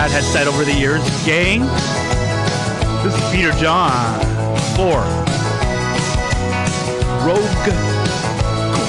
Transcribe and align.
dad 0.00 0.10
has 0.12 0.26
said 0.32 0.46
over 0.48 0.64
the 0.64 0.72
years, 0.72 1.02
gang. 1.26 1.60
This 3.04 3.14
is 3.14 3.30
Peter 3.30 3.52
John 3.58 4.18
for 4.74 5.00
Rogue 7.26 7.66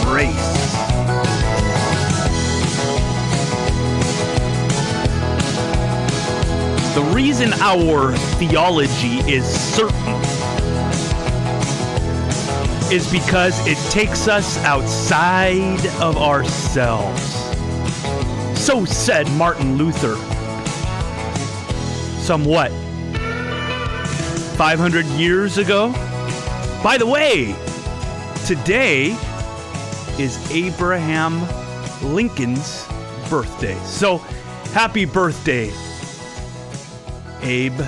Grace. 0.06 0.52
The 6.96 7.04
reason 7.14 7.52
our 7.60 8.16
theology 8.40 9.20
is 9.30 9.44
certain 9.46 10.16
is 12.90 13.12
because 13.12 13.68
it 13.68 13.78
takes 13.92 14.30
us 14.30 14.58
outside 14.60 15.86
of 16.02 16.16
ourselves. 16.16 17.22
So 18.58 18.86
said 18.86 19.30
Martin 19.32 19.76
Luther. 19.76 20.16
Somewhat 22.32 22.72
500 24.56 25.06
years 25.18 25.58
ago. 25.58 25.92
By 26.82 26.98
the 26.98 27.06
way, 27.06 27.54
today 28.46 29.18
is 30.18 30.40
Abraham 30.50 31.42
Lincoln's 32.02 32.88
birthday. 33.30 33.78
So 33.80 34.20
happy 34.72 35.04
birthday, 35.04 35.74
Abe. 37.42 37.82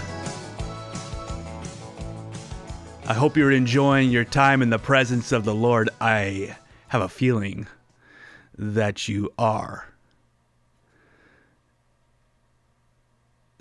I 3.08 3.14
hope 3.14 3.38
you're 3.38 3.50
enjoying 3.50 4.10
your 4.10 4.26
time 4.26 4.62
in 4.62 4.70
the 4.70 4.78
presence 4.78 5.32
of 5.32 5.46
the 5.46 5.56
Lord. 5.56 5.90
I 6.02 6.58
have 6.90 7.02
a 7.02 7.08
feeling 7.08 7.66
that 8.58 9.08
you 9.08 9.32
are. 9.38 9.88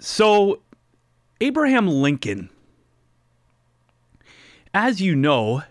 So, 0.00 0.58
Abraham 1.42 1.88
Lincoln, 1.88 2.50
as 4.72 5.00
you 5.00 5.16
know, 5.16 5.64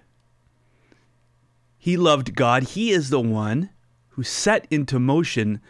he 1.78 1.96
loved 1.96 2.36
God. 2.36 2.64
He 2.64 2.92
is 2.92 3.10
the 3.10 3.22
one 3.22 3.70
who 4.10 4.22
set 4.22 4.68
into 4.70 5.00
motion 5.00 5.62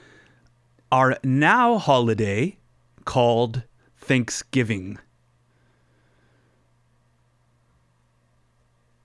our 0.91 1.19
now 1.23 1.77
holiday 1.77 2.57
called 3.05 3.61
Thanksgiving. 3.95 4.97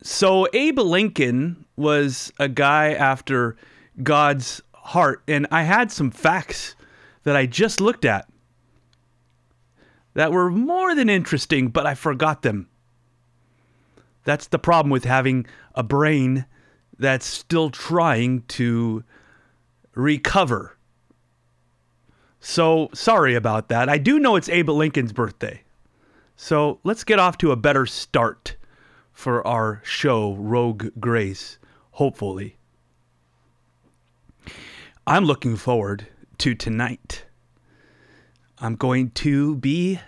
So 0.02 0.48
Abe 0.54 0.78
Lincoln 0.78 1.66
was 1.76 2.32
a 2.38 2.48
guy 2.48 2.94
after 2.94 3.54
God's 4.02 4.62
heart, 4.72 5.22
and 5.28 5.46
I 5.50 5.64
had 5.64 5.92
some 5.92 6.10
facts 6.10 6.74
that 7.24 7.36
I 7.36 7.44
just 7.44 7.82
looked 7.82 8.06
at 8.06 8.30
that 10.16 10.32
were 10.32 10.50
more 10.50 10.94
than 10.94 11.10
interesting, 11.10 11.68
but 11.68 11.84
I 11.84 11.94
forgot 11.94 12.40
them. 12.40 12.70
That's 14.24 14.46
the 14.46 14.58
problem 14.58 14.90
with 14.90 15.04
having 15.04 15.44
a 15.74 15.82
brain 15.82 16.46
that's 16.98 17.26
still 17.26 17.68
trying 17.68 18.40
to 18.48 19.04
recover. 19.94 20.78
So 22.40 22.88
sorry 22.94 23.34
about 23.34 23.68
that. 23.68 23.90
I 23.90 23.98
do 23.98 24.18
know 24.18 24.36
it's 24.36 24.48
Abe 24.48 24.70
Lincoln's 24.70 25.12
birthday. 25.12 25.62
So 26.34 26.80
let's 26.82 27.04
get 27.04 27.18
off 27.18 27.36
to 27.38 27.52
a 27.52 27.56
better 27.56 27.84
start 27.84 28.56
for 29.12 29.46
our 29.46 29.82
show, 29.84 30.34
Rogue 30.36 30.86
Grace, 30.98 31.58
hopefully. 31.90 32.56
I'm 35.06 35.26
looking 35.26 35.56
forward 35.56 36.06
to 36.38 36.54
tonight. 36.54 37.25
I'm 38.58 38.76
going 38.76 39.10
to 39.10 39.56
be 39.56 40.00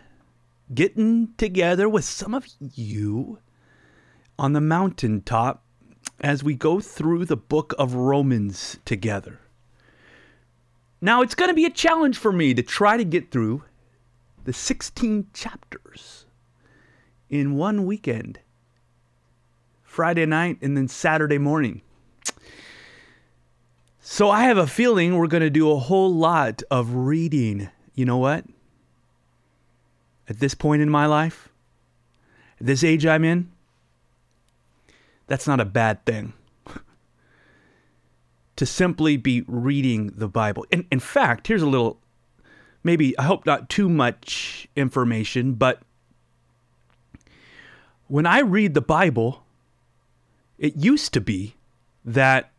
getting 0.75 1.34
together 1.36 1.88
with 1.88 2.04
some 2.04 2.34
of 2.34 2.47
you 2.60 3.38
on 4.38 4.53
the 4.53 4.60
mountaintop 4.60 5.62
as 6.20 6.42
we 6.42 6.54
go 6.54 6.81
through 6.81 7.25
the 7.25 7.36
book 7.36 7.75
of 7.78 7.94
Romans 7.94 8.78
together. 8.84 9.41
Now, 11.00 11.22
it's 11.22 11.34
going 11.34 11.50
to 11.50 11.54
be 11.54 11.64
a 11.64 11.70
challenge 11.70 12.16
for 12.16 12.32
me 12.32 12.54
to 12.54 12.62
try 12.62 12.97
to 12.97 13.04
get 13.04 13.31
through 13.31 13.64
the 14.44 14.53
16 14.53 15.28
chapters 15.32 16.25
in 17.28 17.54
one 17.54 17.84
weekend. 17.84 18.41
Friday 19.82 20.26
night, 20.26 20.59
and 20.62 20.76
then 20.76 20.86
Saturday 20.86 21.38
morning. 21.38 21.82
So 24.00 24.30
I 24.30 24.44
have 24.44 24.56
a 24.56 24.66
feeling 24.66 25.16
we're 25.16 25.26
going 25.26 25.42
to 25.42 25.50
do 25.50 25.72
a 25.72 25.78
whole 25.78 26.15
lot 26.15 26.62
of 26.70 26.94
reading. 26.94 27.69
You 27.98 28.04
know 28.04 28.19
what? 28.19 28.44
At 30.28 30.38
this 30.38 30.54
point 30.54 30.82
in 30.82 30.88
my 30.88 31.06
life, 31.06 31.48
this 32.60 32.84
age 32.84 33.04
I'm 33.04 33.25
in, 33.25 33.50
that's 35.26 35.48
not 35.48 35.59
a 35.59 35.64
bad 35.64 36.06
thing. 36.06 36.32
to 38.54 38.64
simply 38.64 39.16
be 39.16 39.42
reading 39.48 40.12
the 40.14 40.28
Bible. 40.28 40.64
In, 40.70 40.86
in 40.92 41.00
fact, 41.00 41.48
here's 41.48 41.60
a 41.60 41.66
little, 41.66 41.98
maybe, 42.84 43.19
I 43.19 43.25
hope 43.25 43.44
not 43.44 43.69
too 43.69 43.88
much 43.88 44.68
information, 44.77 45.54
but 45.54 45.83
when 48.06 48.27
I 48.27 48.42
read 48.42 48.74
the 48.74 48.80
Bible, 48.80 49.42
it 50.56 50.77
used 50.77 51.12
to 51.15 51.21
be 51.21 51.56
that 52.04 52.53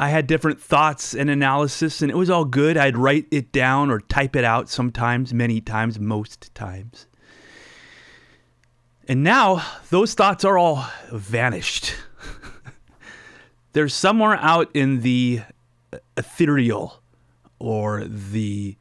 I 0.00 0.10
had 0.10 0.28
different 0.28 0.60
thoughts 0.62 1.12
and 1.12 1.28
analysis, 1.28 2.00
and 2.00 2.10
it 2.10 2.16
was 2.16 2.30
all 2.30 2.44
good. 2.44 2.76
I'd 2.76 2.96
write 2.96 3.26
it 3.32 3.50
down 3.50 3.90
or 3.90 3.98
type 3.98 4.36
it 4.36 4.44
out 4.44 4.68
sometimes, 4.68 5.34
many 5.34 5.60
times, 5.60 5.98
most 5.98 6.54
times. 6.54 7.08
And 9.08 9.24
now 9.24 9.66
those 9.90 10.14
thoughts 10.14 10.44
are 10.44 10.56
all 10.56 10.86
vanished. 11.10 11.96
They're 13.72 13.88
somewhere 13.88 14.36
out 14.36 14.70
in 14.72 15.00
the 15.00 15.40
ethereal 16.16 17.02
or 17.58 18.04
the 18.04 18.76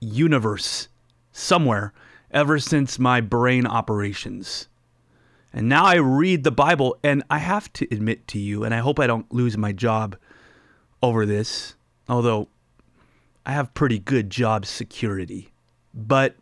universe 0.00 0.88
somewhere 1.30 1.92
ever 2.32 2.58
since 2.58 2.98
my 2.98 3.20
brain 3.20 3.64
operations. 3.68 4.66
And 5.56 5.70
now 5.70 5.86
I 5.86 5.94
read 5.94 6.44
the 6.44 6.50
Bible, 6.50 6.98
and 7.02 7.24
I 7.30 7.38
have 7.38 7.72
to 7.72 7.88
admit 7.90 8.28
to 8.28 8.38
you, 8.38 8.62
and 8.62 8.74
I 8.74 8.80
hope 8.80 9.00
I 9.00 9.06
don't 9.06 9.32
lose 9.32 9.56
my 9.56 9.72
job 9.72 10.14
over 11.02 11.24
this, 11.24 11.76
although 12.10 12.48
I 13.46 13.52
have 13.52 13.72
pretty 13.72 13.98
good 13.98 14.28
job 14.28 14.66
security. 14.66 15.54
But 15.94 16.36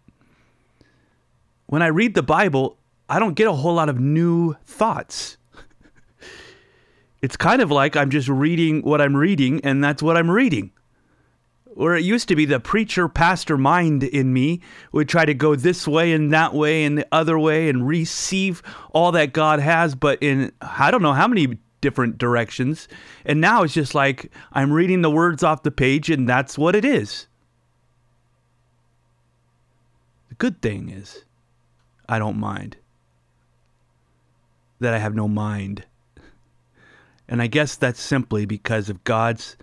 when 1.66 1.81
I 1.81 1.87
read 1.87 2.14
the 2.14 2.25
Bible, 2.25 2.76
I 3.08 3.20
don't 3.20 3.34
get 3.34 3.46
a 3.46 3.52
whole 3.52 3.75
lot 3.75 3.88
of 3.88 4.00
new 4.00 4.56
thoughts. 4.64 5.37
it's 7.22 7.37
kind 7.37 7.62
of 7.62 7.70
like 7.70 7.96
I'm 7.96 8.10
just 8.10 8.26
reading 8.26 8.82
what 8.82 9.00
I'm 9.00 9.14
reading, 9.14 9.60
and 9.62 9.82
that's 9.82 10.02
what 10.02 10.17
I'm 10.17 10.28
reading 10.28 10.72
where 11.74 11.96
it 11.96 12.04
used 12.04 12.28
to 12.28 12.36
be 12.36 12.44
the 12.44 12.60
preacher 12.60 13.08
pastor 13.08 13.58
mind 13.58 14.04
in 14.04 14.32
me 14.32 14.60
would 14.92 15.08
try 15.08 15.24
to 15.24 15.34
go 15.34 15.56
this 15.56 15.88
way 15.88 16.12
and 16.12 16.32
that 16.32 16.54
way 16.54 16.84
and 16.84 16.98
the 16.98 17.06
other 17.10 17.38
way 17.38 17.68
and 17.68 17.86
receive 17.86 18.62
all 18.92 19.12
that 19.12 19.32
God 19.32 19.58
has, 19.58 19.94
but 19.94 20.22
in 20.22 20.52
I 20.60 20.90
don't 20.90 21.02
know 21.02 21.12
how 21.12 21.26
many 21.26 21.58
different 21.80 22.16
directions. 22.16 22.88
And 23.26 23.40
now 23.40 23.64
it's 23.64 23.74
just 23.74 23.94
like 23.94 24.30
I'm 24.52 24.72
reading 24.72 25.02
the 25.02 25.10
words 25.10 25.42
off 25.42 25.64
the 25.64 25.70
page 25.70 26.10
and 26.10 26.28
that's 26.28 26.56
what 26.56 26.76
it 26.76 26.84
is. 26.84 27.26
The 30.28 30.36
good 30.36 30.62
thing 30.62 30.88
is, 30.88 31.24
I 32.08 32.18
don't 32.18 32.38
mind 32.38 32.76
that 34.80 34.94
I 34.94 34.98
have 34.98 35.14
no 35.14 35.26
mind. 35.26 35.84
And 37.26 37.42
I 37.42 37.46
guess 37.48 37.74
that's 37.74 38.00
simply 38.00 38.46
because 38.46 38.88
of 38.88 39.02
God's 39.04 39.56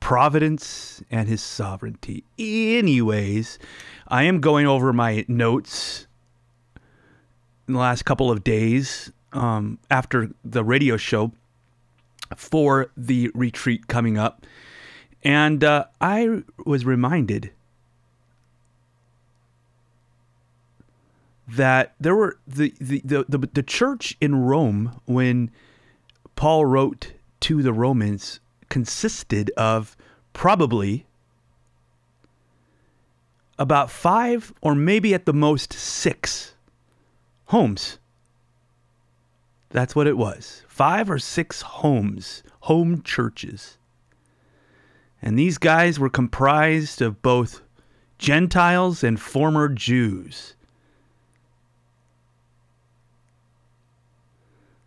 providence 0.00 1.02
and 1.10 1.28
his 1.28 1.42
sovereignty. 1.42 2.24
Anyways, 2.38 3.58
I 4.06 4.24
am 4.24 4.40
going 4.40 4.66
over 4.66 4.92
my 4.92 5.24
notes 5.28 6.06
in 7.66 7.74
the 7.74 7.80
last 7.80 8.04
couple 8.04 8.30
of 8.30 8.42
days 8.42 9.12
um, 9.32 9.78
after 9.90 10.30
the 10.44 10.64
radio 10.64 10.96
show 10.96 11.32
for 12.36 12.90
the 12.96 13.30
retreat 13.34 13.88
coming 13.88 14.18
up. 14.18 14.46
And 15.22 15.64
uh, 15.64 15.86
I 16.00 16.42
was 16.64 16.84
reminded 16.84 17.50
that 21.48 21.94
there 21.98 22.14
were 22.14 22.38
the, 22.46 22.74
the, 22.80 23.00
the, 23.04 23.24
the, 23.28 23.38
the 23.38 23.62
church 23.62 24.16
in 24.20 24.36
Rome 24.36 25.00
when 25.06 25.50
Paul 26.36 26.66
wrote 26.66 27.12
to 27.40 27.62
the 27.62 27.72
Romans 27.72 28.40
consisted 28.68 29.50
of 29.56 29.96
probably 30.32 31.06
about 33.58 33.90
five 33.90 34.52
or 34.60 34.74
maybe 34.74 35.14
at 35.14 35.26
the 35.26 35.32
most 35.32 35.72
six 35.72 36.54
homes. 37.46 37.98
That's 39.70 39.94
what 39.94 40.06
it 40.06 40.16
was. 40.16 40.62
Five 40.68 41.10
or 41.10 41.18
six 41.18 41.62
homes, 41.62 42.42
home 42.60 43.02
churches. 43.02 43.78
And 45.20 45.38
these 45.38 45.58
guys 45.58 45.98
were 45.98 46.08
comprised 46.08 47.02
of 47.02 47.20
both 47.22 47.62
Gentiles 48.18 49.02
and 49.02 49.20
former 49.20 49.68
Jews. 49.68 50.54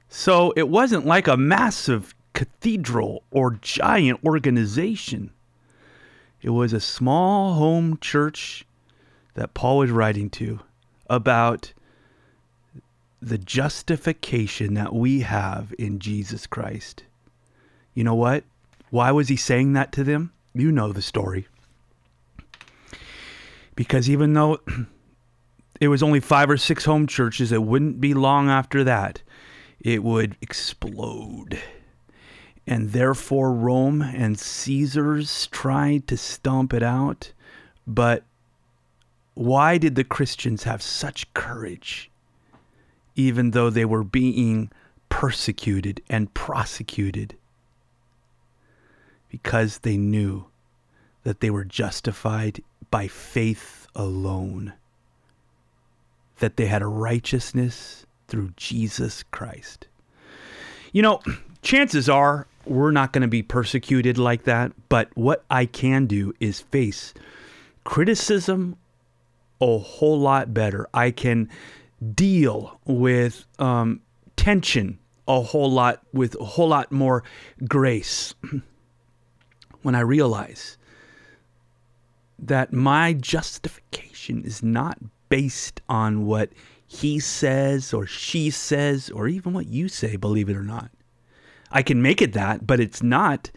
So 0.07 0.53
it 0.57 0.67
wasn't 0.67 1.05
like 1.05 1.27
a 1.27 1.37
massive 1.37 2.13
cathedral 2.33 3.23
or 3.31 3.57
giant 3.61 4.23
organization. 4.23 5.31
It 6.41 6.49
was 6.49 6.73
a 6.73 6.79
small 6.79 7.53
home 7.53 7.97
church 8.01 8.65
that 9.35 9.53
Paul 9.53 9.79
was 9.79 9.91
writing 9.91 10.29
to 10.31 10.59
about 11.09 11.73
the 13.21 13.37
justification 13.37 14.73
that 14.73 14.93
we 14.93 15.21
have 15.21 15.73
in 15.77 15.99
Jesus 15.99 16.47
Christ. 16.47 17.03
You 17.93 18.03
know 18.03 18.15
what? 18.15 18.43
Why 18.89 19.11
was 19.11 19.27
he 19.27 19.35
saying 19.35 19.73
that 19.73 19.91
to 19.93 20.03
them? 20.03 20.31
You 20.53 20.71
know 20.71 20.91
the 20.91 21.01
story. 21.01 21.47
Because 23.75 24.09
even 24.09 24.33
though 24.33 24.59
it 25.79 25.87
was 25.87 26.01
only 26.01 26.19
five 26.19 26.49
or 26.49 26.57
six 26.57 26.85
home 26.85 27.05
churches, 27.05 27.51
it 27.51 27.63
wouldn't 27.63 28.01
be 28.01 28.13
long 28.13 28.49
after 28.49 28.83
that 28.83 29.21
it 29.83 30.03
would 30.03 30.37
explode. 30.41 31.59
And 32.71 32.93
therefore, 32.93 33.51
Rome 33.51 34.01
and 34.01 34.39
Caesars 34.39 35.47
tried 35.47 36.07
to 36.07 36.15
stomp 36.15 36.73
it 36.73 36.81
out. 36.81 37.33
But 37.85 38.23
why 39.33 39.77
did 39.77 39.95
the 39.95 40.05
Christians 40.05 40.63
have 40.63 40.81
such 40.81 41.33
courage, 41.33 42.09
even 43.13 43.51
though 43.51 43.69
they 43.69 43.83
were 43.83 44.05
being 44.05 44.71
persecuted 45.09 46.01
and 46.07 46.33
prosecuted? 46.33 47.35
Because 49.27 49.79
they 49.79 49.97
knew 49.97 50.45
that 51.23 51.41
they 51.41 51.49
were 51.49 51.65
justified 51.65 52.63
by 52.89 53.09
faith 53.09 53.85
alone, 53.95 54.71
that 56.39 56.55
they 56.55 56.67
had 56.67 56.81
a 56.81 56.87
righteousness 56.87 58.05
through 58.29 58.53
Jesus 58.55 59.23
Christ. 59.23 59.87
You 60.93 61.01
know, 61.01 61.19
chances 61.61 62.07
are 62.07 62.47
we're 62.65 62.91
not 62.91 63.13
going 63.13 63.21
to 63.21 63.27
be 63.27 63.43
persecuted 63.43 64.17
like 64.17 64.43
that, 64.43 64.71
but 64.89 65.09
what 65.15 65.43
I 65.49 65.65
can 65.65 66.05
do 66.05 66.33
is 66.39 66.61
face 66.61 67.13
criticism 67.83 68.77
a 69.59 69.77
whole 69.77 70.19
lot 70.19 70.53
better. 70.53 70.87
I 70.93 71.11
can 71.11 71.49
deal 72.15 72.79
with 72.85 73.45
um, 73.59 74.01
tension 74.35 74.97
a 75.27 75.41
whole 75.41 75.71
lot 75.71 76.01
with 76.13 76.35
a 76.39 76.43
whole 76.43 76.67
lot 76.67 76.91
more 76.91 77.23
grace 77.67 78.33
when 79.81 79.95
I 79.95 80.01
realize 80.01 80.77
that 82.39 82.73
my 82.73 83.13
justification 83.13 84.43
is 84.43 84.63
not 84.63 84.97
based 85.29 85.79
on 85.87 86.25
what 86.25 86.49
he 86.87 87.19
says 87.19 87.93
or 87.93 88.05
she 88.05 88.49
says 88.49 89.09
or 89.11 89.27
even 89.27 89.53
what 89.53 89.67
you 89.67 89.87
say, 89.87 90.15
believe 90.15 90.49
it 90.49 90.57
or 90.57 90.63
not. 90.63 90.89
I 91.71 91.81
can 91.81 92.01
make 92.01 92.21
it 92.21 92.33
that, 92.33 92.67
but 92.67 92.79
it's 92.79 93.01
not 93.01 93.49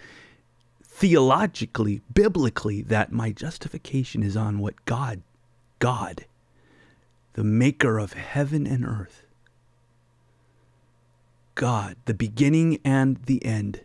theologically, 0.83 2.01
biblically, 2.13 2.83
that 2.83 3.13
my 3.13 3.33
justification 3.33 4.23
is 4.23 4.37
on 4.37 4.61
what 4.61 4.85
God, 4.85 5.23
God, 5.81 6.27
the 7.33 7.45
maker 7.45 7.99
of 7.99 8.13
heaven 8.13 8.67
and 8.67 8.85
earth, 8.87 9.23
God, 11.57 11.97
the 12.05 12.15
beginning 12.15 12.79
and 12.85 13.17
the 13.25 13.45
end, 13.45 13.81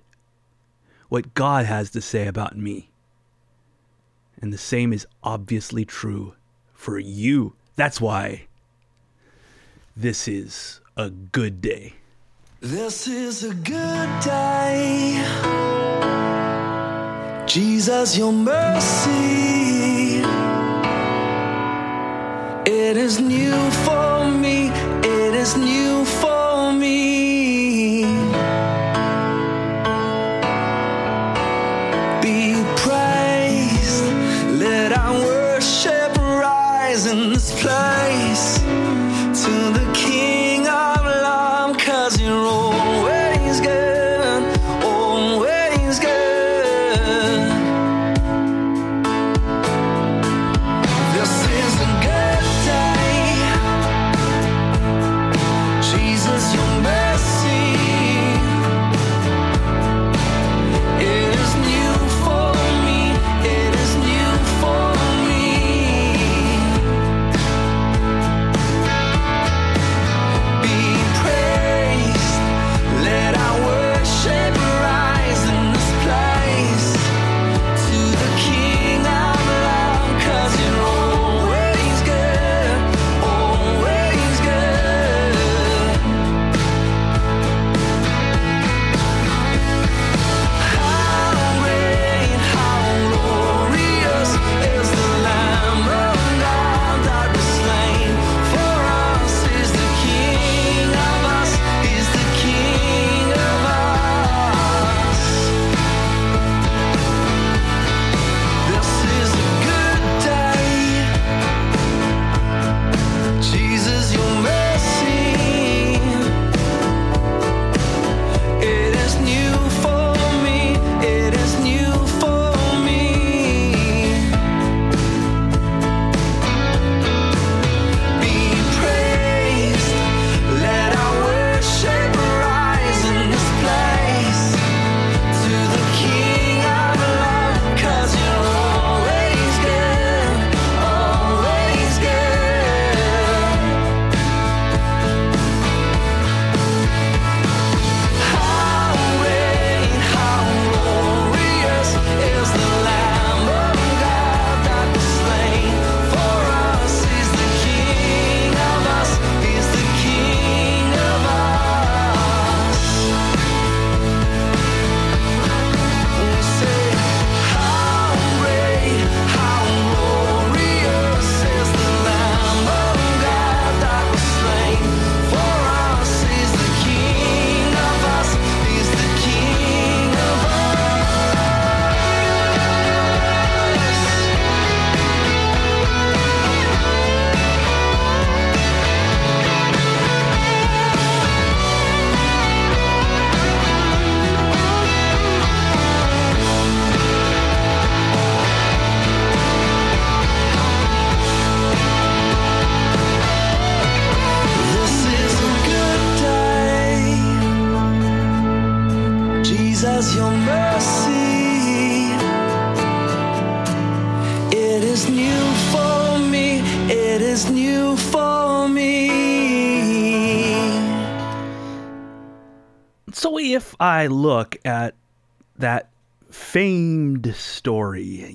what 1.10 1.34
God 1.34 1.66
has 1.66 1.90
to 1.92 2.02
say 2.02 2.28
about 2.28 2.56
me. 2.58 2.92
And 4.42 4.54
the 4.54 4.58
same 4.58 4.94
is 4.94 5.08
obviously 5.24 5.86
true 5.86 6.36
for 6.74 7.00
you. 7.00 7.56
That's 7.76 8.00
why 8.00 8.48
this 9.98 10.28
is 10.28 10.80
a 10.96 11.10
good 11.10 11.60
day. 11.62 11.96
This 12.62 13.08
is 13.08 13.46
a 13.46 13.54
good 13.54 14.10
day. 14.20 15.16
Jesus, 17.48 18.18
your 18.18 18.34
mercy. 18.34 20.20
It 22.66 22.98
is 22.98 23.22
new 23.22 23.72
for 23.86 24.30
me. 24.30 24.68
It 24.68 25.36
is 25.36 25.56
new 25.56 26.04
for 26.04 26.74
me. 26.74 28.04
Be 32.22 32.62
praised. 32.76 34.04
Let 34.60 34.92
our 34.92 35.18
worship 35.18 36.14
rise 36.18 37.06
in 37.06 37.30
this 37.30 37.58
place 37.62 38.60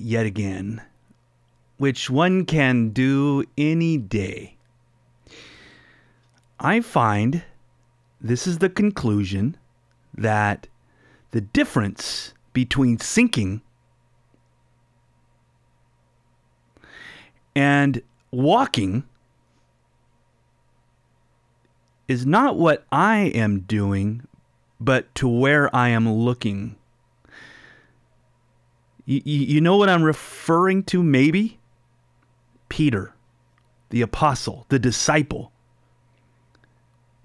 yet 0.05 0.23
again, 0.23 0.79
which 1.77 2.11
one 2.11 2.45
can 2.45 2.89
do 2.89 3.43
any 3.57 3.97
day, 3.97 4.55
I 6.59 6.81
find 6.81 7.41
this 8.21 8.45
is 8.45 8.59
the 8.59 8.69
conclusion 8.69 9.57
that 10.13 10.67
the 11.31 11.41
difference 11.41 12.35
between 12.53 12.99
sinking 12.99 13.63
and 17.55 17.99
walking 18.29 19.05
is 22.07 22.27
not 22.27 22.57
what 22.57 22.85
I 22.91 23.31
am 23.33 23.61
doing, 23.61 24.21
but 24.79 25.15
to 25.15 25.27
where 25.27 25.75
I 25.75 25.89
am 25.89 26.07
looking. 26.07 26.75
You, 29.05 29.21
you 29.23 29.61
know 29.61 29.77
what 29.77 29.89
I'm 29.89 30.03
referring 30.03 30.83
to, 30.85 31.03
maybe? 31.03 31.59
Peter, 32.69 33.13
the 33.89 34.01
apostle, 34.01 34.65
the 34.69 34.79
disciple. 34.79 35.51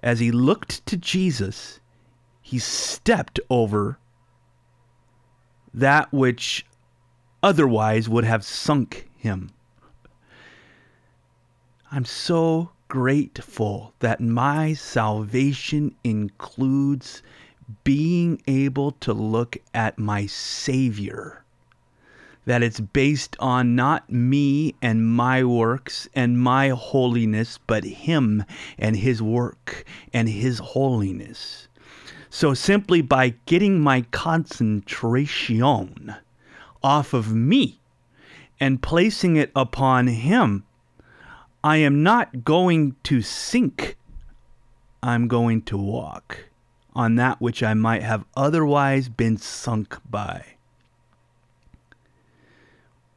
As 0.03 0.21
he 0.21 0.31
looked 0.31 0.85
to 0.87 0.97
Jesus, 0.97 1.81
he 2.43 2.59
stepped 2.59 3.41
over 3.49 3.99
that 5.73 6.13
which 6.13 6.67
otherwise 7.43 8.09
would 8.09 8.25
have 8.25 8.45
sunk 8.45 9.09
him. 9.17 9.51
I'm 11.93 12.05
so 12.05 12.71
grateful 12.89 13.95
that 14.01 14.21
my 14.21 14.75
salvation 14.75 15.95
includes 16.05 17.23
being 17.85 18.43
able 18.47 18.93
to 18.93 19.13
look 19.13 19.57
at 19.73 19.99
my 19.99 20.27
Savior. 20.27 21.45
That 22.47 22.63
it's 22.63 22.81
based 22.81 23.37
on 23.39 23.77
not 23.77 24.11
me 24.11 24.75
and 24.81 25.07
my 25.07 25.45
works 25.45 26.09
and 26.15 26.41
my 26.41 26.71
holiness, 26.71 27.59
but 27.67 27.85
Him 27.85 28.45
and 28.79 28.97
His 28.97 29.23
work 29.23 29.85
and 30.13 30.29
His 30.29 30.59
holiness. 30.59 31.69
So 32.31 32.55
simply 32.55 33.03
by 33.03 33.35
getting 33.47 33.81
my 33.81 34.03
concentration 34.11 36.15
off 36.83 37.13
of 37.13 37.35
me 37.35 37.81
and 38.59 38.83
placing 38.83 39.37
it 39.37 39.53
upon 39.55 40.07
Him, 40.07 40.65
I 41.63 41.77
am 41.77 42.03
not 42.03 42.45
going 42.45 42.97
to 43.05 43.21
sink. 43.21 43.97
I'm 45.03 45.29
going 45.29 45.63
to 45.63 45.77
walk 45.77 46.51
on 46.95 47.17
that 47.17 47.41
which 47.41 47.63
I 47.63 47.75
might 47.75 48.03
have 48.03 48.25
otherwise 48.37 49.09
been 49.09 49.37
sunk 49.37 49.99
by. 50.09 50.45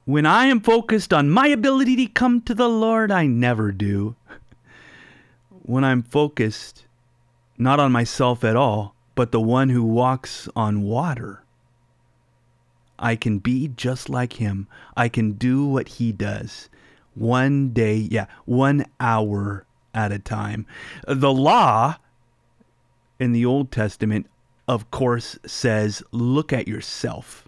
When 0.05 0.25
I 0.25 0.47
am 0.47 0.59
focused 0.59 1.13
on 1.13 1.29
my 1.29 1.47
ability 1.47 1.95
to 1.95 2.07
come 2.07 2.41
to 2.41 2.53
the 2.53 2.67
Lord, 2.67 3.09
I 3.09 3.25
never 3.25 3.71
do. 3.71 4.15
When 5.49 5.85
I'm 5.85 6.03
focused 6.03 6.85
not 7.57 7.79
on 7.79 7.93
myself 7.93 8.43
at 8.43 8.57
all, 8.57 8.95
but 9.15 9.31
the 9.31 9.39
one 9.39 9.69
who 9.69 9.83
walks 9.83 10.49
on 10.55 10.81
water, 10.81 11.43
I 12.99 13.15
can 13.15 13.39
be 13.39 13.69
just 13.69 14.09
like 14.09 14.33
him. 14.33 14.67
I 14.97 15.07
can 15.07 15.33
do 15.33 15.65
what 15.65 15.87
he 15.87 16.11
does 16.11 16.69
one 17.15 17.69
day, 17.69 17.95
yeah, 17.95 18.25
one 18.43 18.85
hour 18.99 19.65
at 19.93 20.11
a 20.11 20.19
time. 20.19 20.65
The 21.07 21.31
law 21.31 21.95
in 23.19 23.31
the 23.31 23.45
Old 23.45 23.71
Testament, 23.71 24.27
of 24.67 24.91
course, 24.91 25.39
says, 25.45 26.03
look 26.11 26.51
at 26.51 26.67
yourself. 26.67 27.47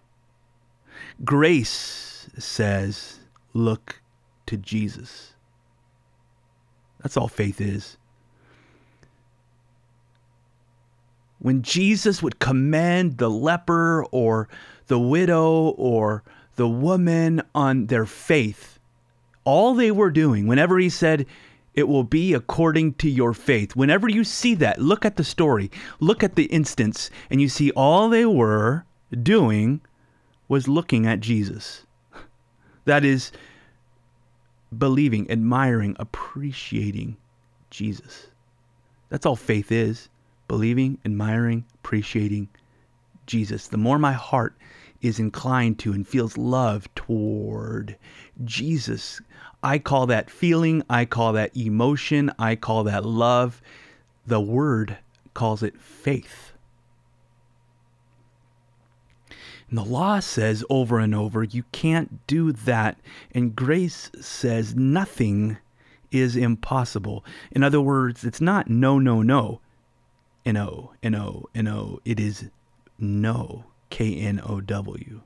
Grace 1.23 2.14
says, 2.43 3.19
look 3.53 4.01
to 4.45 4.57
Jesus. 4.57 5.33
That's 7.01 7.17
all 7.17 7.27
faith 7.27 7.61
is. 7.61 7.97
When 11.39 11.61
Jesus 11.61 12.23
would 12.23 12.39
commend 12.39 13.17
the 13.17 13.29
leper 13.29 14.05
or 14.05 14.49
the 14.87 14.99
widow 14.99 15.69
or 15.77 16.23
the 16.55 16.67
woman 16.67 17.41
on 17.53 17.87
their 17.87 18.05
faith, 18.05 18.79
all 19.43 19.75
they 19.75 19.91
were 19.91 20.09
doing, 20.09 20.47
whenever 20.47 20.79
he 20.79 20.89
said, 20.89 21.27
it 21.75 21.87
will 21.87 22.03
be 22.03 22.33
according 22.33 22.93
to 22.95 23.09
your 23.09 23.33
faith. 23.33 23.75
Whenever 23.75 24.09
you 24.09 24.23
see 24.23 24.55
that, 24.55 24.81
look 24.81 25.05
at 25.05 25.17
the 25.17 25.23
story, 25.23 25.69
look 25.99 26.23
at 26.23 26.35
the 26.35 26.45
instance, 26.45 27.11
and 27.29 27.41
you 27.41 27.49
see 27.49 27.69
all 27.71 28.09
they 28.09 28.25
were 28.25 28.85
doing 29.21 29.81
was 30.47 30.67
looking 30.67 31.05
at 31.05 31.19
Jesus. 31.19 31.84
That 32.85 33.03
is, 33.03 33.31
believing, 34.77 35.29
admiring, 35.29 35.95
appreciating 35.99 37.17
Jesus. 37.69 38.27
That's 39.09 39.25
all 39.25 39.35
faith 39.35 39.71
is 39.71 40.09
believing, 40.47 40.97
admiring, 41.05 41.65
appreciating 41.75 42.49
Jesus. 43.25 43.67
The 43.67 43.77
more 43.77 43.97
my 43.97 44.13
heart 44.13 44.55
is 45.01 45.19
inclined 45.19 45.79
to 45.79 45.93
and 45.93 46.07
feels 46.07 46.37
love 46.37 46.93
toward 46.95 47.97
Jesus, 48.43 49.21
I 49.63 49.79
call 49.79 50.07
that 50.07 50.29
feeling, 50.29 50.83
I 50.89 51.05
call 51.05 51.33
that 51.33 51.55
emotion, 51.57 52.31
I 52.37 52.55
call 52.55 52.83
that 52.85 53.05
love. 53.05 53.61
The 54.27 54.41
Word 54.41 54.97
calls 55.33 55.63
it 55.63 55.79
faith. 55.79 56.44
And 59.75 59.85
the 59.85 59.91
law 59.91 60.21
says 60.21 60.63
over 60.69 60.99
and 60.99 61.13
over, 61.13 61.43
you 61.43 61.63
can't 61.73 62.25
do 62.27 62.53
that. 62.53 62.97
And 63.33 63.53
grace 63.53 64.09
says 64.21 64.73
nothing 64.73 65.57
is 66.11 66.37
impossible. 66.37 67.25
In 67.51 67.61
other 67.61 67.81
words, 67.81 68.23
it's 68.23 68.39
not 68.39 68.69
no, 68.69 68.99
no, 68.99 69.21
no. 69.21 69.59
N-O, 70.45 70.93
N-O, 71.03 71.49
N-O. 71.53 71.99
It 72.05 72.21
is 72.21 72.45
no, 72.97 73.65
K-N-O-W. 73.89 75.21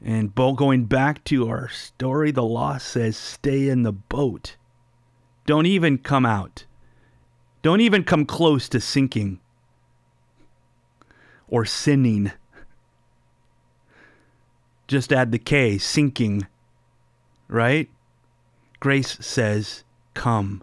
And 0.00 0.32
going 0.36 0.84
back 0.84 1.24
to 1.24 1.48
our 1.48 1.68
story, 1.68 2.30
the 2.30 2.44
law 2.44 2.78
says 2.78 3.16
stay 3.16 3.68
in 3.68 3.82
the 3.82 3.90
boat. 3.90 4.54
Don't 5.46 5.66
even 5.66 5.98
come 5.98 6.24
out. 6.24 6.64
Don't 7.62 7.80
even 7.80 8.04
come 8.04 8.24
close 8.24 8.68
to 8.68 8.80
sinking 8.80 9.40
or 11.48 11.64
sinning. 11.64 12.30
Just 14.88 15.12
add 15.12 15.30
the 15.30 15.38
K, 15.38 15.78
sinking. 15.78 16.46
Right? 17.46 17.88
Grace 18.80 19.18
says, 19.20 19.84
come. 20.14 20.62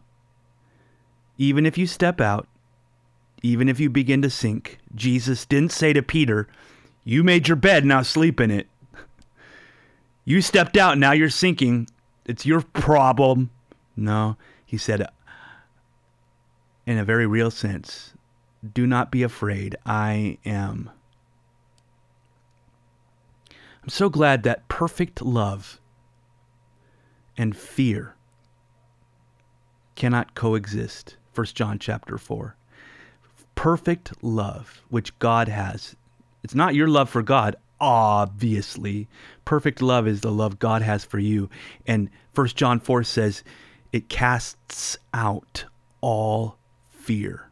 Even 1.37 1.65
if 1.65 1.77
you 1.77 1.85
step 1.85 2.19
out, 2.19 2.47
even 3.41 3.69
if 3.69 3.79
you 3.79 3.89
begin 3.89 4.21
to 4.21 4.29
sink, 4.29 4.79
Jesus 4.93 5.45
didn't 5.45 5.71
say 5.71 5.93
to 5.93 6.01
Peter, 6.01 6.47
You 7.03 7.23
made 7.23 7.47
your 7.47 7.57
bed, 7.57 7.85
now 7.85 8.01
sleep 8.01 8.39
in 8.39 8.51
it. 8.51 8.67
You 10.27 10.41
stepped 10.41 10.75
out, 10.75 10.97
now 10.97 11.11
you're 11.11 11.29
sinking. 11.29 11.87
It's 12.25 12.47
your 12.47 12.61
problem. 12.61 13.51
No, 13.95 14.37
he 14.65 14.75
said, 14.75 15.07
in 16.87 16.97
a 16.97 17.05
very 17.05 17.27
real 17.27 17.51
sense, 17.51 18.15
do 18.73 18.87
not 18.87 19.11
be 19.11 19.21
afraid. 19.21 19.75
I 19.85 20.39
am. 20.43 20.89
I'm 23.85 23.89
so 23.89 24.09
glad 24.09 24.41
that 24.41 24.67
perfect 24.67 25.21
love 25.21 25.79
and 27.37 27.55
fear 27.55 28.15
cannot 29.93 30.33
coexist. 30.33 31.17
1 31.35 31.45
John 31.53 31.77
chapter 31.77 32.17
4. 32.17 32.55
Perfect 33.53 34.23
love 34.23 34.81
which 34.89 35.17
God 35.19 35.49
has. 35.49 35.95
It's 36.43 36.55
not 36.55 36.73
your 36.73 36.87
love 36.87 37.11
for 37.11 37.21
God, 37.21 37.57
obviously. 37.79 39.07
Perfect 39.45 39.83
love 39.83 40.07
is 40.07 40.21
the 40.21 40.31
love 40.31 40.57
God 40.57 40.81
has 40.81 41.05
for 41.05 41.19
you. 41.19 41.47
And 41.85 42.09
1 42.33 42.47
John 42.55 42.79
4 42.79 43.03
says 43.03 43.43
it 43.93 44.09
casts 44.09 44.97
out 45.13 45.65
all 46.01 46.57
fear. 46.89 47.51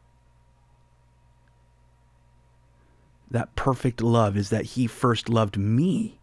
That 3.30 3.56
perfect 3.56 4.02
love 4.02 4.36
is 4.36 4.50
that 4.50 4.66
He 4.66 4.88
first 4.88 5.30
loved 5.30 5.60
me. 5.60 6.20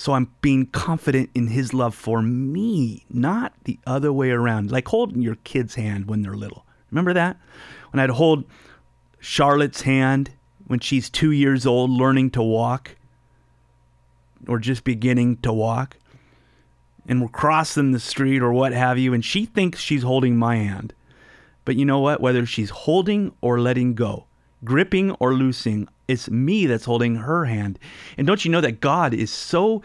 So 0.00 0.14
I'm 0.14 0.30
being 0.40 0.64
confident 0.64 1.28
in 1.34 1.48
His 1.48 1.74
love 1.74 1.94
for 1.94 2.22
me, 2.22 3.04
not 3.10 3.52
the 3.64 3.78
other 3.86 4.10
way 4.10 4.30
around. 4.30 4.72
Like 4.72 4.88
holding 4.88 5.20
your 5.20 5.34
kid's 5.44 5.74
hand 5.74 6.06
when 6.06 6.22
they're 6.22 6.32
little. 6.32 6.64
Remember 6.90 7.12
that? 7.12 7.36
When 7.90 8.00
I'd 8.00 8.08
hold 8.08 8.44
Charlotte's 9.18 9.82
hand 9.82 10.30
when 10.66 10.80
she's 10.80 11.10
two 11.10 11.32
years 11.32 11.66
old, 11.66 11.90
learning 11.90 12.30
to 12.30 12.42
walk 12.42 12.96
or 14.48 14.58
just 14.58 14.84
beginning 14.84 15.36
to 15.42 15.52
walk. 15.52 15.98
and 17.06 17.20
we're 17.20 17.28
crossing 17.28 17.90
the 17.90 18.00
street 18.00 18.40
or 18.40 18.52
what 18.52 18.72
have 18.72 18.98
you, 18.98 19.12
and 19.12 19.22
she 19.22 19.44
thinks 19.44 19.80
she's 19.80 20.02
holding 20.02 20.36
my 20.36 20.56
hand. 20.56 20.94
But 21.66 21.76
you 21.76 21.84
know 21.84 21.98
what? 21.98 22.22
Whether 22.22 22.46
she's 22.46 22.70
holding 22.70 23.32
or 23.42 23.60
letting 23.60 23.94
go, 23.94 24.24
gripping 24.64 25.10
or 25.12 25.34
loosing, 25.34 25.88
it's 26.10 26.28
me 26.28 26.66
that's 26.66 26.84
holding 26.84 27.14
her 27.14 27.44
hand. 27.44 27.78
And 28.18 28.26
don't 28.26 28.44
you 28.44 28.50
know 28.50 28.60
that 28.60 28.80
God 28.80 29.14
is 29.14 29.30
so 29.30 29.82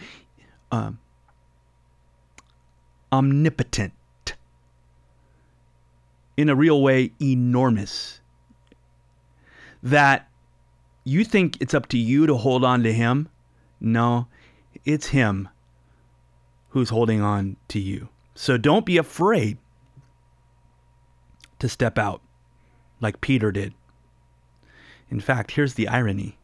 um, 0.71 0.97
omnipotent, 3.11 3.93
in 6.35 6.49
a 6.49 6.55
real 6.55 6.81
way, 6.81 7.11
enormous, 7.21 8.19
that 9.83 10.27
you 11.03 11.23
think 11.23 11.61
it's 11.61 11.75
up 11.75 11.87
to 11.89 11.97
you 11.97 12.25
to 12.25 12.35
hold 12.35 12.65
on 12.65 12.81
to 12.83 12.91
Him? 12.91 13.29
No, 13.79 14.27
it's 14.83 15.07
Him 15.07 15.47
who's 16.69 16.89
holding 16.89 17.21
on 17.21 17.55
to 17.67 17.79
you. 17.79 18.09
So 18.33 18.57
don't 18.57 18.85
be 18.85 18.97
afraid 18.97 19.59
to 21.59 21.69
step 21.69 21.99
out 21.99 22.21
like 22.99 23.21
Peter 23.21 23.51
did. 23.51 23.75
In 25.09 25.19
fact, 25.19 25.51
here's 25.51 25.75
the 25.75 25.87
irony. 25.87 26.37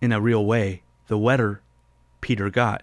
In 0.00 0.12
a 0.12 0.20
real 0.20 0.44
way, 0.44 0.82
the 1.06 1.18
wetter 1.18 1.62
Peter 2.20 2.50
got, 2.50 2.82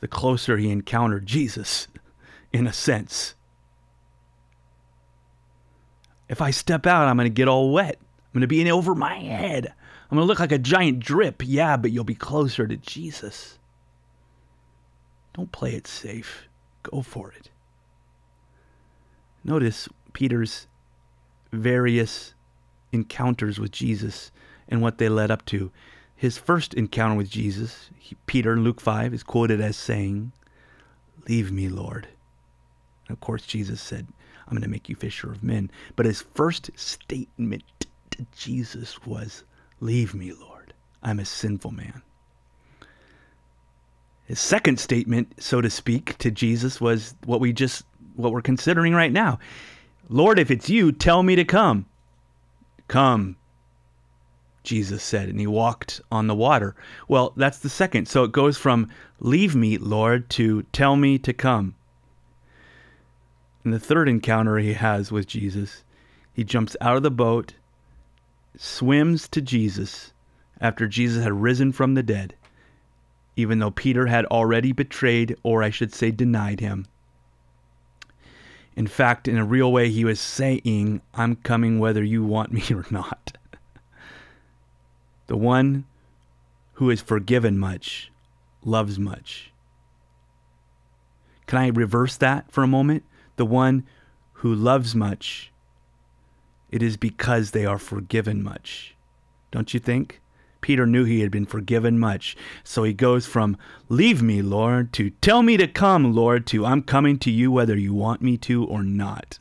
the 0.00 0.08
closer 0.08 0.56
he 0.56 0.70
encountered 0.70 1.26
Jesus, 1.26 1.88
in 2.52 2.66
a 2.66 2.72
sense. 2.72 3.34
If 6.28 6.40
I 6.40 6.50
step 6.50 6.86
out, 6.86 7.08
I'm 7.08 7.16
going 7.16 7.26
to 7.26 7.30
get 7.30 7.48
all 7.48 7.72
wet. 7.72 7.98
I'm 8.00 8.32
going 8.32 8.40
to 8.40 8.46
be 8.46 8.60
in 8.60 8.68
over 8.68 8.94
my 8.94 9.16
head. 9.16 9.66
I'm 10.10 10.16
going 10.16 10.26
to 10.26 10.26
look 10.26 10.40
like 10.40 10.52
a 10.52 10.58
giant 10.58 11.00
drip. 11.00 11.42
Yeah, 11.44 11.76
but 11.76 11.92
you'll 11.92 12.04
be 12.04 12.14
closer 12.14 12.66
to 12.66 12.76
Jesus. 12.76 13.58
Don't 15.34 15.52
play 15.52 15.74
it 15.74 15.86
safe. 15.86 16.48
Go 16.82 17.02
for 17.02 17.32
it. 17.32 17.50
Notice 19.42 19.88
Peter's 20.12 20.66
various 21.54 22.34
encounters 22.92 23.58
with 23.58 23.72
Jesus 23.72 24.30
and 24.68 24.80
what 24.80 24.98
they 24.98 25.08
led 25.08 25.30
up 25.30 25.44
to. 25.46 25.70
His 26.16 26.38
first 26.38 26.74
encounter 26.74 27.16
with 27.16 27.30
Jesus, 27.30 27.90
he, 27.98 28.16
Peter 28.26 28.52
in 28.52 28.64
Luke 28.64 28.80
5 28.80 29.12
is 29.12 29.22
quoted 29.22 29.60
as 29.60 29.76
saying, 29.76 30.32
Leave 31.28 31.50
me, 31.50 31.68
Lord. 31.68 32.08
And 33.08 33.16
of 33.16 33.20
course, 33.20 33.44
Jesus 33.44 33.80
said, 33.80 34.06
I'm 34.46 34.52
going 34.52 34.62
to 34.62 34.68
make 34.68 34.88
you 34.88 34.96
fisher 34.96 35.30
of 35.30 35.42
men. 35.42 35.70
But 35.96 36.06
his 36.06 36.22
first 36.22 36.70
statement 36.76 37.64
to 38.10 38.26
Jesus 38.36 39.04
was, 39.06 39.44
Leave 39.80 40.14
me, 40.14 40.32
Lord. 40.32 40.72
I'm 41.02 41.18
a 41.18 41.24
sinful 41.24 41.72
man. 41.72 42.02
His 44.24 44.40
second 44.40 44.80
statement, 44.80 45.34
so 45.38 45.60
to 45.60 45.68
speak, 45.68 46.16
to 46.18 46.30
Jesus 46.30 46.80
was 46.80 47.14
what 47.26 47.40
we 47.40 47.52
just 47.52 47.84
what 48.16 48.32
we're 48.32 48.42
considering 48.42 48.94
right 48.94 49.12
now. 49.12 49.38
Lord, 50.08 50.38
if 50.38 50.50
it's 50.50 50.68
you, 50.68 50.92
tell 50.92 51.22
me 51.22 51.36
to 51.36 51.44
come. 51.44 51.86
Come, 52.88 53.36
Jesus 54.64 55.02
said, 55.02 55.28
and 55.28 55.38
he 55.38 55.46
walked 55.46 56.00
on 56.10 56.26
the 56.26 56.34
water. 56.34 56.74
Well, 57.06 57.32
that's 57.36 57.58
the 57.58 57.68
second. 57.68 58.08
So 58.08 58.24
it 58.24 58.32
goes 58.32 58.56
from 58.56 58.88
leave 59.20 59.54
me, 59.54 59.78
Lord, 59.78 60.28
to 60.30 60.62
tell 60.72 60.96
me 60.96 61.18
to 61.18 61.32
come. 61.32 61.74
In 63.64 63.70
the 63.70 63.78
third 63.78 64.08
encounter 64.08 64.58
he 64.58 64.72
has 64.72 65.12
with 65.12 65.26
Jesus, 65.26 65.84
he 66.32 66.44
jumps 66.44 66.76
out 66.80 66.96
of 66.96 67.02
the 67.02 67.10
boat, 67.10 67.54
swims 68.56 69.28
to 69.28 69.40
Jesus 69.40 70.12
after 70.60 70.86
Jesus 70.86 71.22
had 71.22 71.32
risen 71.32 71.72
from 71.72 71.94
the 71.94 72.02
dead, 72.02 72.34
even 73.36 73.58
though 73.58 73.70
Peter 73.70 74.06
had 74.06 74.24
already 74.26 74.72
betrayed, 74.72 75.36
or 75.42 75.62
I 75.62 75.70
should 75.70 75.94
say, 75.94 76.10
denied 76.10 76.60
him. 76.60 76.86
In 78.76 78.86
fact, 78.86 79.28
in 79.28 79.38
a 79.38 79.44
real 79.44 79.72
way, 79.72 79.88
he 79.90 80.04
was 80.04 80.20
saying, 80.20 81.00
I'm 81.14 81.36
coming 81.36 81.78
whether 81.78 82.02
you 82.02 82.24
want 82.24 82.52
me 82.52 82.62
or 82.74 82.84
not. 82.90 83.36
the 85.26 85.36
one 85.36 85.84
who 86.74 86.90
is 86.90 87.00
forgiven 87.00 87.58
much 87.58 88.10
loves 88.64 88.98
much. 88.98 89.52
Can 91.46 91.58
I 91.58 91.68
reverse 91.68 92.16
that 92.16 92.50
for 92.50 92.62
a 92.62 92.68
moment? 92.68 93.04
The 93.36 93.46
one 93.46 93.84
who 94.38 94.54
loves 94.54 94.94
much, 94.94 95.52
it 96.70 96.82
is 96.82 96.96
because 96.96 97.50
they 97.50 97.64
are 97.64 97.78
forgiven 97.78 98.42
much. 98.42 98.96
Don't 99.50 99.72
you 99.72 99.80
think? 99.80 100.20
Peter 100.64 100.86
knew 100.86 101.04
he 101.04 101.20
had 101.20 101.30
been 101.30 101.44
forgiven 101.44 101.98
much. 101.98 102.34
So 102.62 102.84
he 102.84 102.94
goes 102.94 103.26
from, 103.26 103.58
Leave 103.90 104.22
me, 104.22 104.40
Lord, 104.40 104.94
to 104.94 105.10
Tell 105.10 105.42
me 105.42 105.58
to 105.58 105.68
come, 105.68 106.14
Lord, 106.14 106.46
to 106.46 106.64
I'm 106.64 106.80
coming 106.80 107.18
to 107.18 107.30
you 107.30 107.52
whether 107.52 107.76
you 107.76 107.92
want 107.92 108.22
me 108.22 108.38
to 108.38 108.64
or 108.64 108.82
not. 108.82 109.38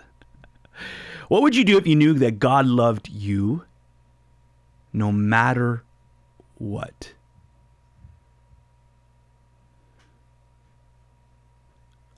What 1.29 1.41
would 1.41 1.55
you 1.55 1.63
do 1.63 1.77
if 1.77 1.87
you 1.87 1.95
knew 1.95 2.13
that 2.15 2.39
God 2.39 2.65
loved 2.65 3.07
you 3.07 3.63
no 4.91 5.13
matter 5.13 5.85
what? 6.57 7.13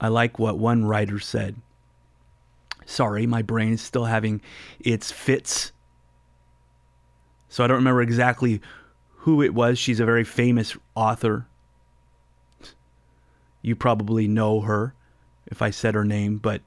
I 0.01 0.07
like 0.07 0.39
what 0.39 0.57
one 0.57 0.83
writer 0.83 1.19
said. 1.19 1.57
Sorry, 2.87 3.27
my 3.27 3.43
brain 3.43 3.73
is 3.73 3.81
still 3.83 4.05
having 4.05 4.41
its 4.79 5.11
fits. 5.11 5.73
So 7.49 7.63
I 7.63 7.67
don't 7.67 7.77
remember 7.77 8.01
exactly 8.01 8.61
who 9.25 9.41
it 9.41 9.55
was. 9.55 9.79
She's 9.79 9.99
a 9.99 10.05
very 10.05 10.23
famous 10.23 10.77
author. 10.93 11.47
You 13.63 13.75
probably 13.75 14.27
know 14.27 14.61
her 14.61 14.93
if 15.47 15.63
I 15.63 15.71
said 15.71 15.95
her 15.95 16.05
name, 16.05 16.37
but 16.37 16.61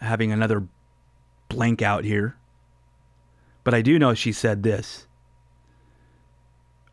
having 0.00 0.30
another 0.30 0.68
blank 1.48 1.82
out 1.82 2.04
here. 2.04 2.36
But 3.64 3.74
I 3.74 3.82
do 3.82 3.98
know 3.98 4.14
she 4.14 4.30
said 4.30 4.62
this. 4.62 5.08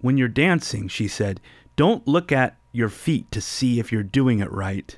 When 0.01 0.17
you're 0.17 0.27
dancing, 0.27 0.87
she 0.87 1.07
said, 1.07 1.39
don't 1.75 2.07
look 2.07 2.31
at 2.31 2.57
your 2.71 2.89
feet 2.89 3.31
to 3.31 3.41
see 3.41 3.79
if 3.79 3.91
you're 3.91 4.01
doing 4.01 4.39
it 4.39 4.51
right. 4.51 4.97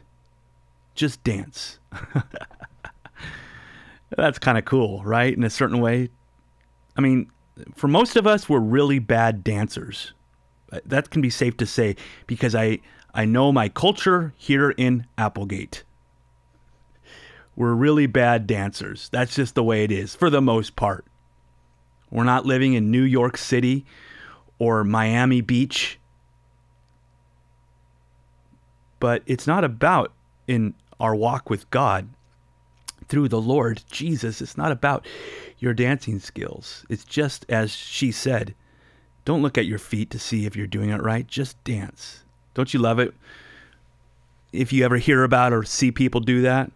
Just 0.95 1.25
dance. 1.25 1.77
That's 4.15 4.39
kind 4.39 4.57
of 4.57 4.63
cool, 4.63 5.03
right? 5.03 5.35
In 5.35 5.43
a 5.43 5.49
certain 5.49 5.81
way. 5.81 6.09
I 6.95 7.01
mean, 7.01 7.29
for 7.75 7.87
most 7.87 8.15
of 8.15 8.25
us, 8.25 8.47
we're 8.47 8.59
really 8.59 8.99
bad 8.99 9.43
dancers. 9.43 10.13
Uh, 10.71 10.79
that 10.85 11.09
can 11.09 11.21
be 11.21 11.29
safe 11.29 11.57
to 11.57 11.65
say 11.65 11.95
because 12.27 12.55
I, 12.55 12.79
I 13.13 13.25
know 13.25 13.51
my 13.51 13.69
culture 13.69 14.33
here 14.37 14.71
in 14.71 15.05
Applegate. 15.17 15.83
We're 17.55 17.73
really 17.73 18.07
bad 18.07 18.47
dancers. 18.47 19.09
That's 19.11 19.35
just 19.35 19.55
the 19.55 19.63
way 19.63 19.83
it 19.83 19.91
is 19.91 20.15
for 20.15 20.29
the 20.29 20.41
most 20.41 20.75
part. 20.75 21.05
We're 22.09 22.23
not 22.23 22.45
living 22.45 22.73
in 22.73 22.91
New 22.91 23.03
York 23.03 23.37
City 23.37 23.85
or 24.59 24.83
Miami 24.83 25.41
Beach. 25.41 25.99
But 28.99 29.23
it's 29.25 29.47
not 29.47 29.63
about 29.63 30.13
in 30.47 30.73
our 30.99 31.15
walk 31.15 31.49
with 31.49 31.69
God 31.71 32.09
through 33.11 33.27
the 33.27 33.41
Lord 33.41 33.83
Jesus. 33.91 34.41
It's 34.41 34.55
not 34.55 34.71
about 34.71 35.05
your 35.59 35.73
dancing 35.73 36.17
skills. 36.17 36.85
It's 36.89 37.03
just 37.03 37.45
as 37.49 37.75
she 37.75 38.09
said 38.09 38.55
don't 39.25 39.43
look 39.43 39.57
at 39.57 39.67
your 39.67 39.77
feet 39.77 40.09
to 40.11 40.17
see 40.17 40.47
if 40.47 40.55
you're 40.55 40.65
doing 40.65 40.89
it 40.89 41.03
right, 41.03 41.27
just 41.27 41.61
dance. 41.63 42.23
Don't 42.55 42.73
you 42.73 42.79
love 42.79 42.97
it? 42.97 43.13
If 44.51 44.73
you 44.73 44.83
ever 44.83 44.97
hear 44.97 45.23
about 45.23 45.53
or 45.53 45.63
see 45.63 45.91
people 45.91 46.21
do 46.21 46.41
that, 46.41 46.71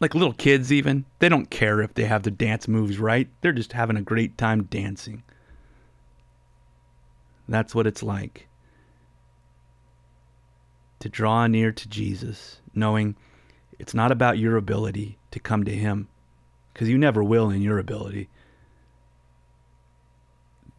like 0.00 0.14
little 0.14 0.34
kids, 0.34 0.70
even, 0.70 1.06
they 1.20 1.30
don't 1.30 1.48
care 1.48 1.80
if 1.80 1.94
they 1.94 2.04
have 2.04 2.24
their 2.24 2.32
dance 2.32 2.68
moves 2.68 2.98
right. 2.98 3.28
They're 3.40 3.52
just 3.52 3.72
having 3.72 3.96
a 3.96 4.02
great 4.02 4.36
time 4.36 4.64
dancing. 4.64 5.22
That's 7.48 7.74
what 7.74 7.86
it's 7.86 8.02
like 8.02 8.48
to 10.98 11.08
draw 11.08 11.46
near 11.46 11.72
to 11.72 11.88
Jesus, 11.88 12.60
knowing 12.74 13.16
it's 13.78 13.94
not 13.94 14.12
about 14.12 14.38
your 14.38 14.56
ability 14.56 15.18
to 15.30 15.40
come 15.40 15.64
to 15.64 15.74
Him 15.74 16.08
because 16.72 16.88
you 16.88 16.98
never 16.98 17.22
will 17.22 17.50
in 17.50 17.62
your 17.62 17.78
ability. 17.78 18.28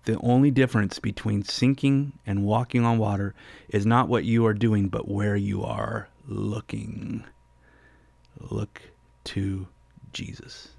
The 0.05 0.17
only 0.21 0.49
difference 0.49 0.97
between 0.97 1.43
sinking 1.43 2.13
and 2.25 2.43
walking 2.43 2.85
on 2.85 2.97
water 2.97 3.35
is 3.67 3.85
not 3.85 4.07
what 4.09 4.23
you 4.25 4.45
are 4.45 4.53
doing, 4.53 4.88
but 4.88 5.07
where 5.07 5.35
you 5.35 5.63
are 5.63 6.09
looking. 6.27 7.25
Look 8.39 8.81
to 9.25 9.67
Jesus. 10.13 10.69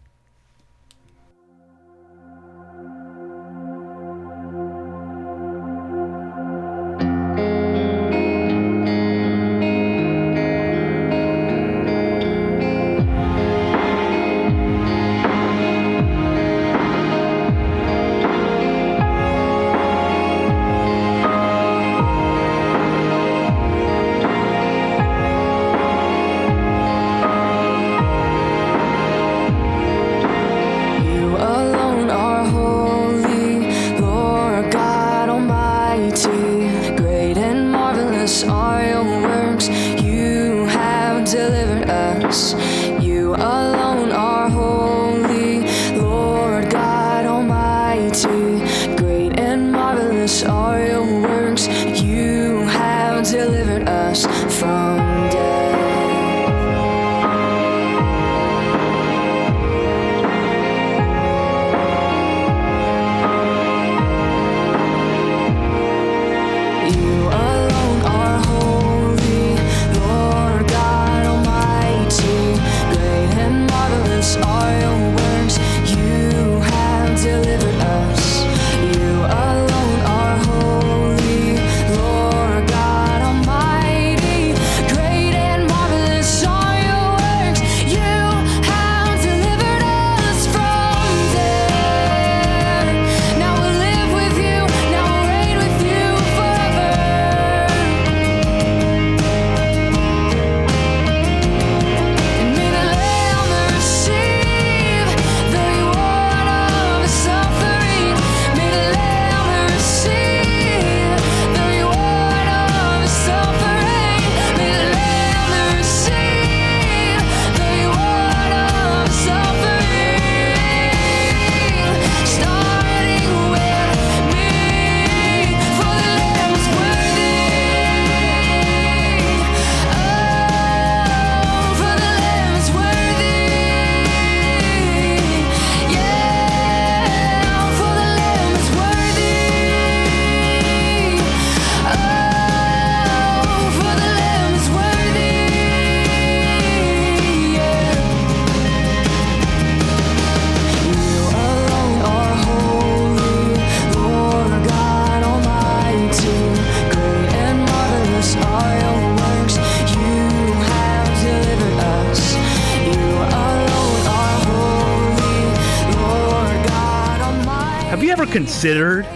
Considered 168.61 169.07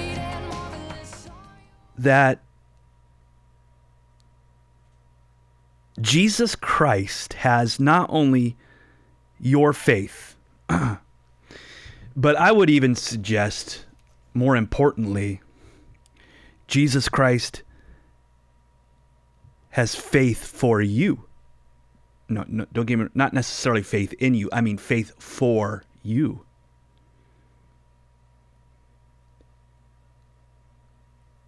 that 1.98 2.40
Jesus 6.00 6.56
Christ 6.56 7.34
has 7.34 7.78
not 7.78 8.08
only 8.08 8.56
your 9.38 9.74
faith, 9.74 10.36
but 12.16 12.36
I 12.36 12.52
would 12.52 12.70
even 12.70 12.94
suggest, 12.94 13.84
more 14.32 14.56
importantly, 14.56 15.42
Jesus 16.66 17.10
Christ 17.10 17.62
has 19.72 19.94
faith 19.94 20.46
for 20.46 20.80
you. 20.80 21.26
No, 22.30 22.46
no, 22.48 22.64
don't 22.72 22.86
get 22.86 22.98
me 22.98 23.08
not 23.12 23.34
necessarily 23.34 23.82
faith 23.82 24.14
in 24.14 24.32
you. 24.32 24.48
I 24.54 24.62
mean 24.62 24.78
faith 24.78 25.12
for 25.18 25.84
you. 26.02 26.43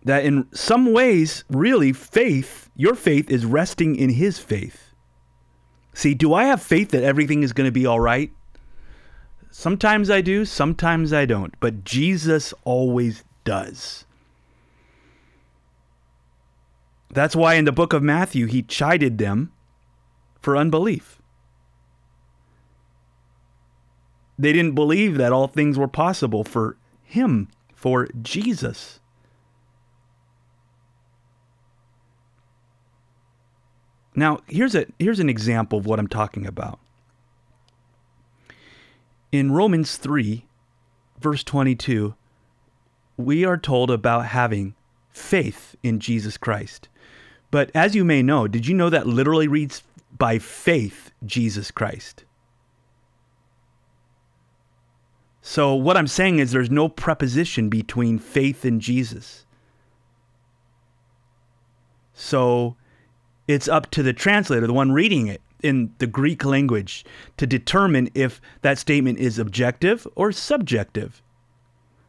That 0.07 0.25
in 0.25 0.47
some 0.53 0.93
ways, 0.93 1.43
really, 1.51 1.93
faith, 1.93 2.71
your 2.77 2.95
faith 2.95 3.29
is 3.29 3.45
resting 3.45 3.97
in 3.97 4.11
his 4.11 4.39
faith. 4.39 4.93
See, 5.95 6.15
do 6.15 6.33
I 6.33 6.45
have 6.45 6.63
faith 6.63 6.93
that 6.93 7.03
everything 7.03 7.43
is 7.43 7.53
going 7.53 7.67
to 7.67 7.73
be 7.73 7.87
all 7.87 7.99
right? 7.99 8.31
Sometimes 9.51 10.09
I 10.09 10.21
do, 10.21 10.45
sometimes 10.45 11.13
I 11.13 11.27
don't, 11.27 11.59
but 11.59 11.83
Jesus 11.83 12.55
always 12.63 13.25
does. 13.43 14.05
That's 17.11 17.35
why 17.35 17.55
in 17.55 17.65
the 17.65 17.73
book 17.73 17.93
of 17.93 18.03
Matthew, 18.05 18.47
he 18.47 18.63
chided 18.63 19.19
them 19.19 19.51
for 20.41 20.57
unbelief. 20.57 21.21
They 24.39 24.53
didn't 24.53 24.77
believe 24.77 25.17
that 25.17 25.33
all 25.33 25.49
things 25.49 25.77
were 25.77 25.89
possible 25.89 26.45
for 26.45 26.77
him, 27.03 27.49
for 27.75 28.07
Jesus. 28.23 29.01
Now, 34.17 34.41
here's 34.47 34.75
a 34.75 34.87
here's 34.99 35.21
an 35.21 35.29
example 35.29 35.79
of 35.79 35.87
what 35.87 35.99
I'm 35.99 36.09
talking 36.09 36.47
about. 36.47 36.81
In 39.31 39.53
Romans 39.53 39.99
3, 39.99 40.47
verse 41.21 41.45
22, 41.45 42.15
we 43.19 43.45
are 43.45 43.59
told 43.59 43.91
about 43.91 44.27
having 44.27 44.75
faith 45.11 45.77
in 45.83 46.01
Jesus 46.01 46.39
Christ. 46.39 46.89
But 47.51 47.71
as 47.75 47.95
you 47.95 48.05
may 48.05 48.23
know, 48.23 48.49
did 48.49 48.67
you 48.67 48.75
know 48.75 48.89
that 48.89 49.07
literally 49.07 49.49
reads 49.49 49.83
by 50.17 50.39
faith 50.39 51.11
Jesus 51.25 51.71
Christ? 51.71 52.25
So 55.43 55.75
what 55.75 55.97
I'm 55.97 56.07
saying 56.07 56.39
is 56.39 56.51
there's 56.51 56.71
no 56.71 56.89
preposition 56.89 57.69
between 57.69 58.19
faith 58.19 58.65
and 58.65 58.81
Jesus. 58.81 59.45
So 62.15 62.77
it's 63.47 63.69
up 63.69 63.91
to 63.93 64.03
the 64.03 64.13
translator, 64.13 64.67
the 64.67 64.73
one 64.73 64.93
reading 64.93 65.27
it 65.27 65.41
in 65.63 65.93
the 65.99 66.07
Greek 66.07 66.45
language, 66.45 67.05
to 67.37 67.47
determine 67.47 68.11
if 68.15 68.41
that 68.63 68.79
statement 68.79 69.19
is 69.19 69.39
objective 69.39 70.07
or 70.15 70.33
subjective. 70.33 71.23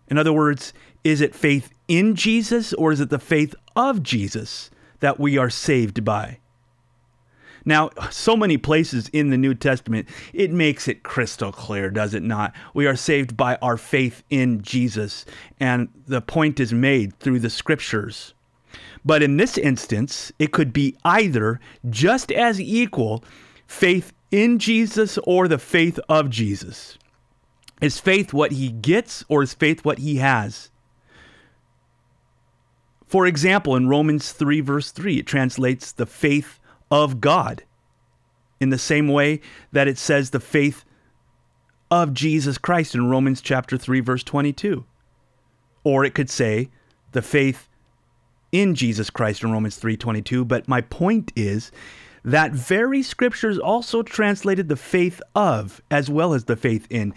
In 0.07 0.17
other 0.17 0.33
words, 0.33 0.73
is 1.03 1.21
it 1.21 1.35
faith 1.35 1.71
in 1.87 2.15
Jesus 2.15 2.73
or 2.73 2.91
is 2.91 2.99
it 2.99 3.09
the 3.09 3.19
faith 3.19 3.55
of 3.75 4.03
Jesus 4.03 4.69
that 4.99 5.19
we 5.19 5.37
are 5.37 5.49
saved 5.49 6.03
by? 6.03 6.39
Now, 7.67 7.89
so 8.09 8.37
many 8.37 8.57
places 8.57 9.09
in 9.09 9.29
the 9.29 9.37
New 9.37 9.53
Testament, 9.53 10.07
it 10.31 10.51
makes 10.51 10.87
it 10.87 11.03
crystal 11.03 11.51
clear, 11.51 11.89
does 11.89 12.13
it 12.13 12.23
not? 12.23 12.53
We 12.73 12.87
are 12.87 12.95
saved 12.95 13.35
by 13.35 13.57
our 13.61 13.75
faith 13.75 14.23
in 14.29 14.61
Jesus, 14.61 15.25
and 15.59 15.89
the 16.07 16.21
point 16.21 16.61
is 16.61 16.71
made 16.71 17.19
through 17.19 17.39
the 17.39 17.49
scriptures. 17.49 18.33
But 19.07 19.23
in 19.23 19.37
this 19.37 19.57
instance, 19.57 20.33
it 20.37 20.51
could 20.51 20.73
be 20.73 20.97
either 21.05 21.61
just 21.89 22.29
as 22.29 22.59
equal 22.59 23.23
faith 23.65 24.11
in 24.31 24.59
Jesus 24.59 25.17
or 25.23 25.47
the 25.47 25.57
faith 25.57 25.97
of 26.09 26.29
Jesus. 26.29 26.97
Is 27.79 28.01
faith 28.01 28.33
what 28.33 28.51
he 28.51 28.69
gets 28.69 29.23
or 29.29 29.43
is 29.43 29.53
faith 29.53 29.85
what 29.85 29.99
he 29.99 30.17
has? 30.17 30.71
For 33.05 33.25
example, 33.25 33.77
in 33.77 33.87
Romans 33.87 34.33
3, 34.33 34.59
verse 34.59 34.91
3, 34.91 35.19
it 35.19 35.25
translates 35.25 35.93
the 35.93 36.05
faith 36.05 36.59
of 36.91 37.21
God 37.21 37.63
in 38.59 38.71
the 38.71 38.77
same 38.77 39.07
way 39.07 39.39
that 39.71 39.87
it 39.87 39.97
says 39.97 40.31
the 40.31 40.41
faith 40.41 40.83
of 41.89 42.13
Jesus 42.13 42.57
Christ 42.57 42.93
in 42.93 43.09
Romans 43.09 43.39
chapter 43.39 43.77
3, 43.77 44.01
verse 44.01 44.25
22. 44.25 44.83
Or 45.85 46.03
it 46.03 46.13
could 46.13 46.29
say 46.29 46.69
the 47.13 47.21
faith 47.21 47.69
in 48.51 48.75
Jesus 48.75 49.09
Christ 49.09 49.43
in 49.43 49.51
Romans 49.51 49.77
3:22, 49.77 50.47
but 50.47 50.67
my 50.67 50.81
point 50.81 51.31
is 51.35 51.71
that 52.23 52.51
very 52.51 53.01
scriptures 53.01 53.57
also 53.57 54.03
translated 54.03 54.69
the 54.69 54.75
faith 54.75 55.21
of 55.35 55.81
as 55.89 56.09
well 56.09 56.33
as 56.33 56.45
the 56.45 56.55
faith 56.55 56.87
in. 56.89 57.13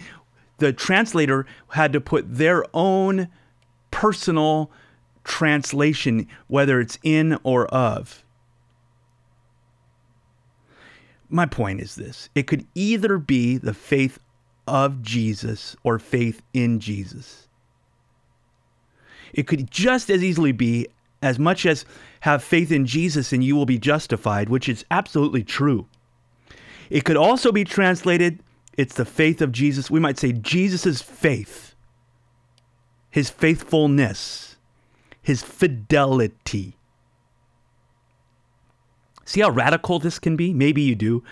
The 0.57 0.73
translator 0.73 1.45
had 1.69 1.91
to 1.93 2.01
put 2.01 2.35
their 2.35 2.63
own 2.73 3.27
personal 3.89 4.71
translation 5.23 6.27
whether 6.47 6.79
it's 6.79 6.97
in 7.03 7.37
or 7.43 7.67
of 7.67 8.23
my 11.31 11.45
point 11.45 11.79
is 11.79 11.95
this 11.95 12.29
it 12.35 12.43
could 12.43 12.67
either 12.75 13.17
be 13.17 13.57
the 13.57 13.73
faith 13.73 14.19
of 14.67 15.01
Jesus 15.01 15.75
or 15.83 15.97
faith 15.97 16.41
in 16.53 16.79
Jesus. 16.79 17.47
It 19.33 19.47
could 19.47 19.71
just 19.71 20.09
as 20.09 20.23
easily 20.23 20.51
be 20.51 20.87
as 21.21 21.37
much 21.37 21.65
as 21.65 21.85
have 22.21 22.43
faith 22.43 22.71
in 22.71 22.85
Jesus 22.85 23.31
and 23.31 23.43
you 23.43 23.55
will 23.55 23.65
be 23.65 23.77
justified, 23.77 24.49
which 24.49 24.67
is 24.67 24.85
absolutely 24.89 25.43
true. 25.43 25.87
It 26.89 27.05
could 27.05 27.17
also 27.17 27.51
be 27.51 27.63
translated 27.63 28.43
it's 28.77 28.95
the 28.95 29.05
faith 29.05 29.41
of 29.41 29.51
Jesus. 29.51 29.91
We 29.91 29.99
might 29.99 30.17
say 30.17 30.31
Jesus' 30.31 31.01
faith, 31.01 31.75
his 33.09 33.29
faithfulness, 33.29 34.55
his 35.21 35.43
fidelity. 35.43 36.77
See 39.25 39.41
how 39.41 39.49
radical 39.49 39.99
this 39.99 40.19
can 40.19 40.35
be? 40.35 40.53
Maybe 40.53 40.81
you 40.81 40.95
do. 40.95 41.23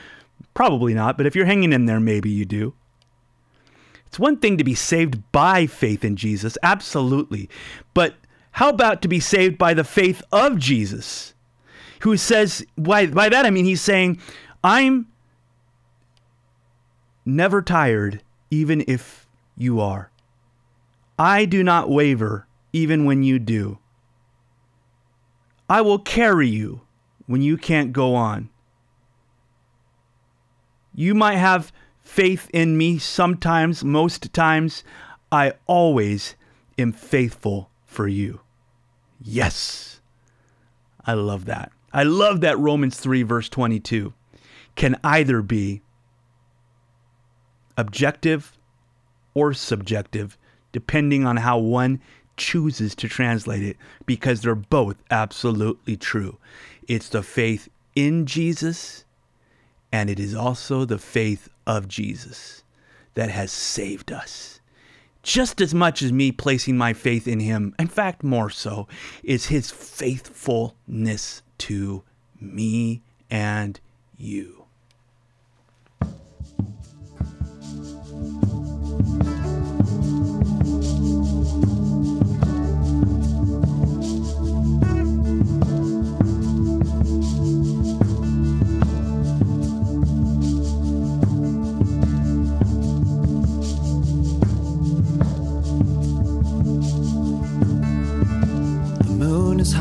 Probably 0.54 0.94
not, 0.94 1.18
but 1.18 1.26
if 1.26 1.36
you're 1.36 1.46
hanging 1.46 1.74
in 1.74 1.86
there, 1.86 2.00
maybe 2.00 2.30
you 2.30 2.46
do. 2.46 2.74
It's 4.06 4.20
one 4.20 4.38
thing 4.38 4.58
to 4.58 4.64
be 4.64 4.76
saved 4.76 5.32
by 5.32 5.66
faith 5.66 6.04
in 6.04 6.16
Jesus, 6.16 6.58
absolutely. 6.64 7.50
But 7.94 8.16
how 8.52 8.70
about 8.70 9.02
to 9.02 9.08
be 9.08 9.20
saved 9.20 9.58
by 9.58 9.74
the 9.74 9.84
faith 9.84 10.22
of 10.32 10.58
Jesus? 10.58 11.34
Who 12.02 12.18
says, 12.18 12.66
by, 12.78 13.08
by 13.08 13.30
that 13.30 13.46
I 13.46 13.50
mean 13.50 13.66
he's 13.66 13.82
saying, 13.82 14.20
I'm 14.64 15.08
never 17.26 17.62
tired, 17.62 18.22
even 18.50 18.84
if 18.88 19.28
you 19.58 19.80
are. 19.80 20.10
I 21.18 21.46
do 21.46 21.64
not 21.64 21.90
waver, 21.90 22.48
even 22.74 23.06
when 23.06 23.24
you 23.24 23.40
do. 23.40 23.78
I 25.70 25.82
will 25.82 26.00
carry 26.00 26.48
you 26.48 26.82
when 27.28 27.42
you 27.42 27.58
can't 27.58 27.94
go 27.94 28.16
on. 28.16 28.50
You 30.96 31.14
might 31.14 31.38
have 31.38 31.72
faith 32.02 32.50
in 32.54 32.78
me 32.78 32.98
sometimes, 32.98 33.84
most 33.84 34.34
times. 34.34 34.84
I 35.32 35.54
always 35.68 36.36
am 36.78 36.92
faithful 36.92 37.70
for 37.90 38.08
you. 38.08 38.40
Yes. 39.20 40.00
I 41.06 41.14
love 41.14 41.46
that. 41.46 41.72
I 41.92 42.04
love 42.04 42.42
that 42.42 42.60
Romans 42.60 43.00
3, 43.00 43.24
verse 43.24 43.50
22 43.50 44.14
can 44.76 44.96
either 45.04 45.42
be 45.42 45.82
objective 47.76 48.56
or 49.34 49.54
subjective, 49.54 50.38
depending 50.72 51.26
on 51.26 51.38
how 51.38 51.58
one 51.58 52.00
chooses 52.38 52.94
to 52.96 53.10
translate 53.10 53.64
it, 53.64 53.76
because 54.06 54.42
they're 54.42 54.56
both 54.56 54.98
absolutely 55.10 55.98
true. 55.98 56.38
It's 56.88 57.10
the 57.10 57.24
faith 57.24 57.68
in 57.96 58.26
Jesus, 58.28 59.04
and 59.92 60.10
it 60.10 60.20
is 60.20 60.36
also 60.36 60.86
the 60.86 61.00
faith 61.00 61.50
of 61.66 61.88
Jesus 61.88 62.64
that 63.16 63.32
has 63.32 63.52
saved 63.52 64.12
us. 64.12 64.59
Just 65.22 65.62
as 65.62 65.74
much 65.74 66.02
as 66.02 66.12
me 66.12 66.32
placing 66.32 66.78
my 66.78 66.94
faith 66.94 67.28
in 67.28 67.40
Him, 67.40 67.76
in 67.78 67.88
fact, 67.88 68.24
more 68.24 68.50
so, 68.50 68.88
is 69.24 69.48
His 69.48 69.70
faithfulness 69.70 71.42
to 71.60 72.04
me 72.40 73.02
and 73.30 73.80
you. 74.18 74.59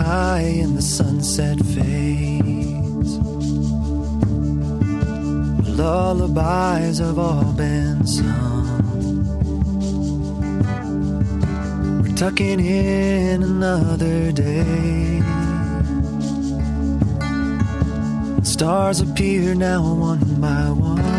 High 0.09 0.53
and 0.64 0.75
the 0.75 0.87
sunset 0.99 1.59
fades. 1.75 3.11
Lullabies 5.81 6.99
have 7.05 7.18
all 7.18 7.53
been 7.53 8.07
sung. 8.07 8.68
We're 12.01 12.16
tucking 12.16 12.61
in 12.61 13.42
another 13.42 14.33
day. 14.33 15.21
Stars 18.55 19.01
appear 19.01 19.55
now 19.55 19.83
one 20.11 20.27
by 20.47 20.64
one. 20.71 21.18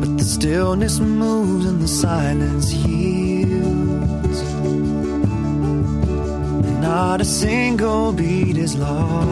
But 0.00 0.12
the 0.18 0.24
stillness 0.36 1.00
moves 1.00 1.64
and 1.66 1.82
the 1.82 1.88
silence 1.88 2.72
yields. 2.72 3.09
Not 6.90 7.20
a 7.20 7.24
single 7.24 8.10
beat 8.12 8.56
is 8.56 8.74
lost. 8.74 9.28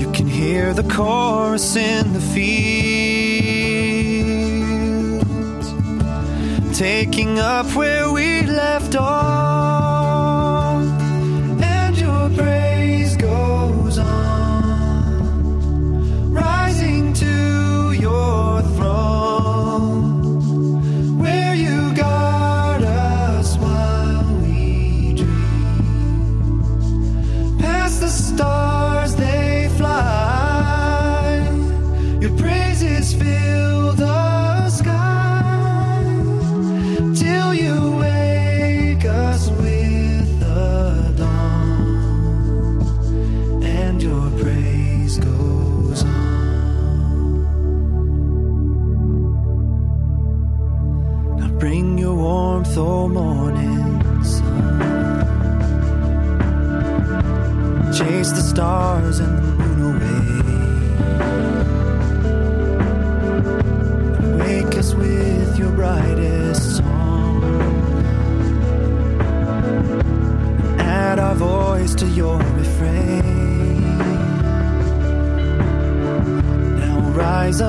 You 0.00 0.10
can 0.16 0.26
hear 0.26 0.72
the 0.72 0.84
chorus 0.84 1.76
in 1.76 2.14
the 2.14 2.20
fields, 2.34 2.48
taking 6.78 7.38
up 7.38 7.66
where 7.76 8.10
we 8.10 8.46
left 8.46 8.96
off. 8.96 9.87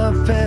Up 0.10 0.39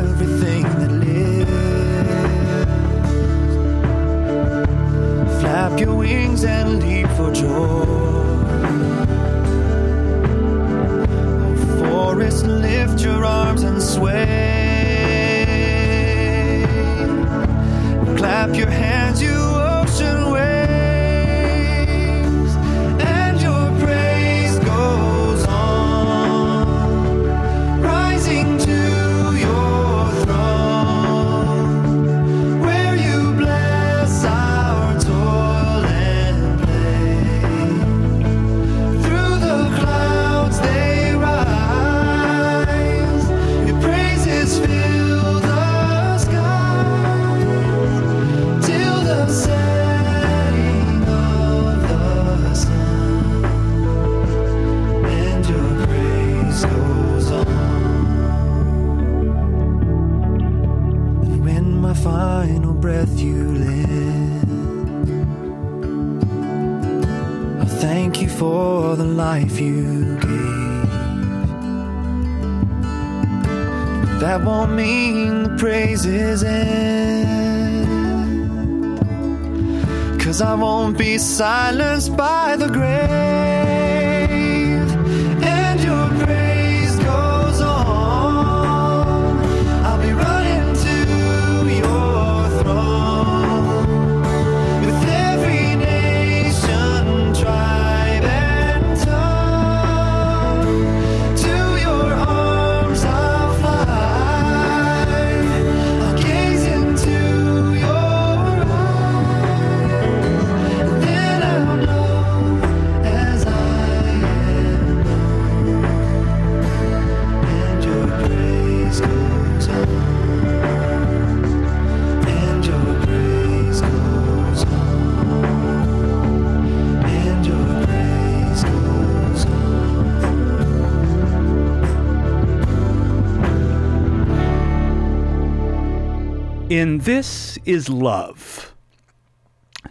In 136.73 137.01
this 137.01 137.59
is 137.67 137.91
love. 137.91 138.75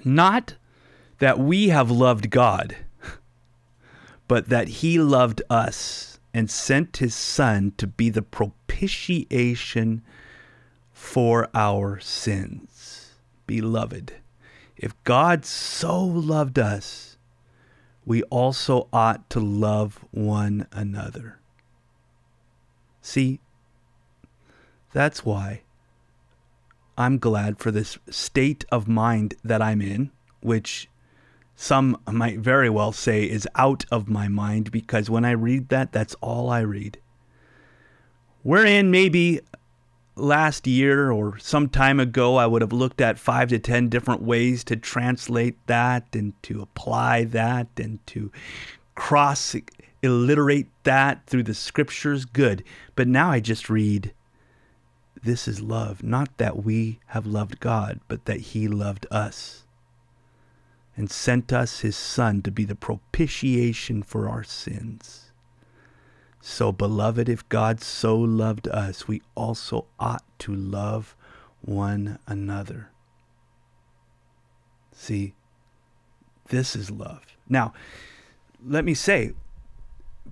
Not 0.04 0.56
that 1.20 1.38
we 1.38 1.68
have 1.68 1.92
loved 1.92 2.32
God, 2.32 2.76
but 4.28 4.50
that 4.50 4.68
He 4.68 4.98
loved 4.98 5.44
us 5.48 6.20
and 6.34 6.50
sent 6.50 6.98
His 6.98 7.14
Son 7.14 7.74
to 7.78 7.86
be 7.86 8.10
the 8.10 8.24
propitiation 8.24 10.02
for 10.92 11.50
our 11.54 12.00
sins. 12.00 13.12
Beloved, 13.46 14.14
if 14.76 14.96
God 15.04 15.46
so 15.46 16.04
loved 16.04 16.58
us, 16.58 17.16
we 18.08 18.24
also 18.24 18.88
ought 18.92 19.30
to 19.30 19.40
love 19.40 20.04
one 20.10 20.66
another. 20.72 21.38
See, 23.04 23.40
that's 24.94 25.24
why 25.24 25.62
I'm 26.98 27.18
glad 27.18 27.60
for 27.60 27.72
this 27.72 27.98
state 28.10 28.66
of 28.72 28.88
mind 28.88 29.36
that 29.44 29.62
I'm 29.62 29.82
in, 29.82 30.12
which 30.42 30.90
some 31.56 31.98
might 32.10 32.40
very 32.40 32.70
well 32.70 32.92
say 32.92 33.24
is 33.24 33.48
out 33.56 33.86
of 33.92 34.10
my 34.10 34.28
mind 34.28 34.72
because 34.72 35.10
when 35.10 35.26
I 35.26 35.32
read 35.32 35.70
that, 35.70 35.92
that's 35.92 36.16
all 36.16 36.50
I 36.50 36.62
read. 36.62 36.98
Wherein 38.44 38.90
maybe 38.90 39.42
last 40.16 40.68
year 40.68 41.12
or 41.12 41.38
some 41.38 41.70
time 41.70 42.00
ago, 42.00 42.38
I 42.38 42.48
would 42.48 42.62
have 42.62 42.74
looked 42.74 43.02
at 43.02 43.20
five 43.20 43.50
to 43.50 43.60
ten 43.60 43.90
different 43.90 44.22
ways 44.22 44.64
to 44.66 44.76
translate 44.76 45.56
that 45.68 46.08
and 46.14 46.34
to 46.44 46.62
apply 46.62 47.26
that 47.26 47.68
and 47.78 48.06
to 48.08 48.32
cross 48.96 49.56
alliterate 50.04 50.68
that 50.84 51.26
through 51.28 51.44
the 51.44 51.54
scriptures. 51.54 52.26
Good. 52.26 52.64
But 52.96 53.08
now 53.08 53.32
I 53.32 53.40
just 53.40 53.70
read 53.70 54.14
this 55.24 55.48
is 55.48 55.62
love, 55.62 56.04
not 56.04 56.38
that 56.38 56.64
we 56.64 57.00
have 57.08 57.26
loved 57.26 57.60
God, 57.60 58.00
but 58.08 58.26
that 58.26 58.42
He 58.42 58.68
loved 58.68 59.06
us 59.12 59.66
and 60.98 61.10
sent 61.12 61.54
us 61.54 61.82
His 61.82 61.96
Son 61.96 62.42
to 62.42 62.52
be 62.52 62.66
the 62.66 62.76
propitiation 62.76 64.04
for 64.04 64.28
our 64.28 64.44
sins. 64.44 65.32
So, 66.42 66.72
beloved, 66.72 67.30
if 67.30 67.48
God 67.50 67.82
so 67.82 68.18
loved 68.18 68.68
us, 68.68 69.08
we 69.08 69.22
also 69.36 69.86
ought 70.00 70.24
to 70.40 70.56
love 70.56 71.16
one 71.62 72.18
another. 72.26 72.90
See, 74.92 75.34
this 76.50 76.76
is 76.76 76.90
love. 76.90 77.26
Now, 77.48 77.74
let 78.66 78.84
me 78.84 78.96
say, 78.96 79.34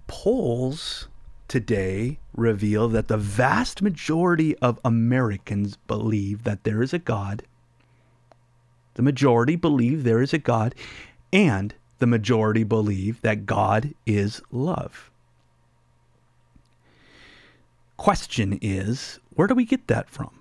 polls 0.08 1.08
today 1.50 2.20
reveal 2.34 2.88
that 2.90 3.10
the 3.10 3.18
vast 3.18 3.82
majority 3.82 4.56
of 4.60 4.80
Americans 4.86 5.76
believe 5.88 6.44
that 6.44 6.64
there 6.64 6.82
is 6.82 6.94
a 6.94 7.00
God. 7.00 7.44
The 8.94 9.02
majority 9.02 9.56
believe 9.56 10.04
there 10.04 10.22
is 10.22 10.34
a 10.34 10.38
God, 10.38 10.76
and 11.34 11.74
the 11.98 12.08
majority 12.08 12.64
believe 12.64 13.22
that 13.22 13.46
God 13.46 13.94
is 14.06 14.42
love. 14.52 15.12
Question 17.98 18.58
is, 18.62 19.20
where 19.34 19.48
do 19.48 19.56
we 19.56 19.66
get 19.66 19.88
that 19.88 20.10
from? 20.10 20.32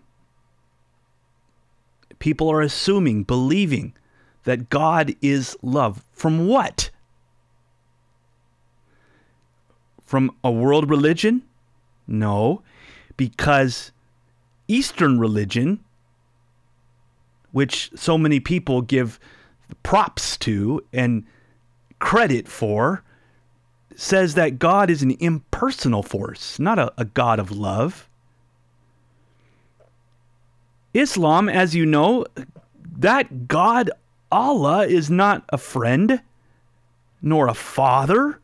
People 2.19 2.51
are 2.51 2.61
assuming, 2.61 3.25
believing 3.25 3.95
that 4.45 4.71
God 4.71 5.15
is 5.21 5.57
love. 5.63 6.05
From 6.13 6.47
what? 6.47 6.91
From 10.09 10.35
a 10.43 10.51
world 10.51 10.89
religion? 10.89 11.43
No, 12.07 12.63
because 13.19 13.93
Eastern 14.67 15.19
religion, 15.21 15.85
which 17.53 17.91
so 17.95 18.17
many 18.17 18.41
people 18.41 18.81
give 18.81 19.21
props 19.83 20.39
to 20.39 20.83
and 20.95 21.25
credit 21.99 22.49
for, 22.49 23.05
says 23.97 24.33
that 24.33 24.59
God 24.59 24.89
is 24.89 25.03
an 25.03 25.15
impersonal 25.21 26.03
force, 26.03 26.59
not 26.59 26.79
a, 26.79 26.91
a 26.97 27.05
God 27.05 27.39
of 27.39 27.51
love. 27.51 28.09
Islam, 30.95 31.51
as 31.51 31.75
you 31.75 31.85
know, 31.85 32.25
that 32.97 33.47
God 33.47 33.91
Allah 34.33 34.87
is 34.87 35.11
not 35.11 35.45
a 35.51 35.59
friend 35.59 36.23
nor 37.21 37.47
a 37.47 37.53
father 37.53 38.41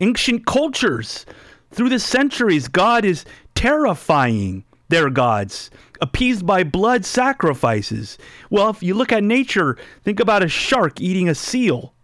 ancient 0.00 0.46
cultures. 0.46 1.26
Through 1.70 1.88
the 1.88 1.98
centuries, 1.98 2.68
God 2.68 3.04
is 3.04 3.24
terrifying 3.54 4.64
their 4.88 5.10
gods, 5.10 5.70
appeased 6.00 6.46
by 6.46 6.62
blood 6.62 7.04
sacrifices. 7.04 8.18
Well, 8.50 8.70
if 8.70 8.82
you 8.82 8.94
look 8.94 9.12
at 9.12 9.24
nature, 9.24 9.76
think 10.02 10.20
about 10.20 10.42
a 10.42 10.48
shark 10.48 11.00
eating 11.00 11.28
a 11.28 11.34
seal. 11.34 11.94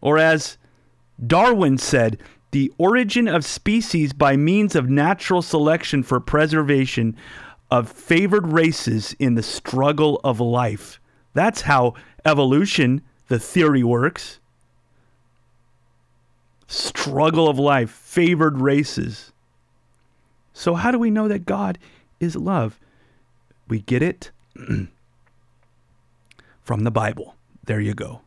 Or 0.00 0.18
as 0.18 0.56
Darwin 1.24 1.78
said, 1.78 2.18
the 2.52 2.72
origin 2.78 3.28
of 3.28 3.44
species 3.44 4.12
by 4.12 4.36
means 4.36 4.76
of 4.76 4.88
natural 4.88 5.42
selection 5.42 6.02
for 6.02 6.20
preservation 6.20 7.16
of 7.70 7.90
favored 7.90 8.52
races 8.52 9.16
in 9.18 9.34
the 9.34 9.42
struggle 9.42 10.20
of 10.22 10.40
life. 10.40 11.00
That's 11.32 11.62
how 11.62 11.94
evolution, 12.24 13.02
the 13.28 13.38
theory 13.38 13.82
works 13.82 14.38
struggle 16.72 17.48
of 17.48 17.58
life, 17.58 17.90
favored 17.90 18.58
races. 18.58 19.32
So, 20.52 20.74
how 20.74 20.90
do 20.90 20.98
we 20.98 21.10
know 21.10 21.28
that 21.28 21.44
God 21.46 21.78
is 22.18 22.34
love? 22.34 22.78
We 23.68 23.80
get 23.80 24.02
it 24.02 24.30
from 26.62 26.84
the 26.84 26.90
Bible. 26.90 27.36
There 27.64 27.80
you 27.80 27.94
go. 27.94 28.22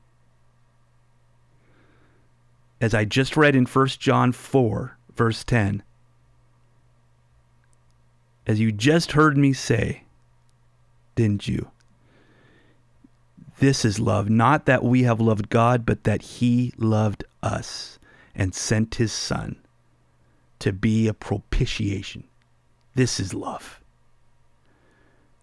As 2.79 2.93
I 2.93 3.05
just 3.05 3.35
read 3.35 3.55
in 3.55 3.65
1 3.65 3.87
John 3.87 4.31
4, 4.31 4.97
verse 5.15 5.43
10, 5.43 5.81
as 8.47 8.59
you 8.59 8.71
just 8.71 9.13
heard 9.13 9.37
me 9.37 9.53
say, 9.53 10.03
didn't 11.15 11.47
you? 11.47 11.71
This 13.59 13.85
is 13.85 13.99
love, 13.99 14.29
not 14.29 14.65
that 14.65 14.83
we 14.83 15.03
have 15.03 15.21
loved 15.21 15.49
God, 15.49 15.85
but 15.85 16.03
that 16.03 16.21
He 16.21 16.73
loved 16.77 17.23
us 17.41 17.97
and 18.35 18.53
sent 18.53 18.95
his 18.95 19.11
son 19.11 19.57
to 20.59 20.73
be 20.73 21.07
a 21.07 21.13
propitiation. 21.13 22.25
This 22.95 23.19
is 23.19 23.33
love. 23.33 23.81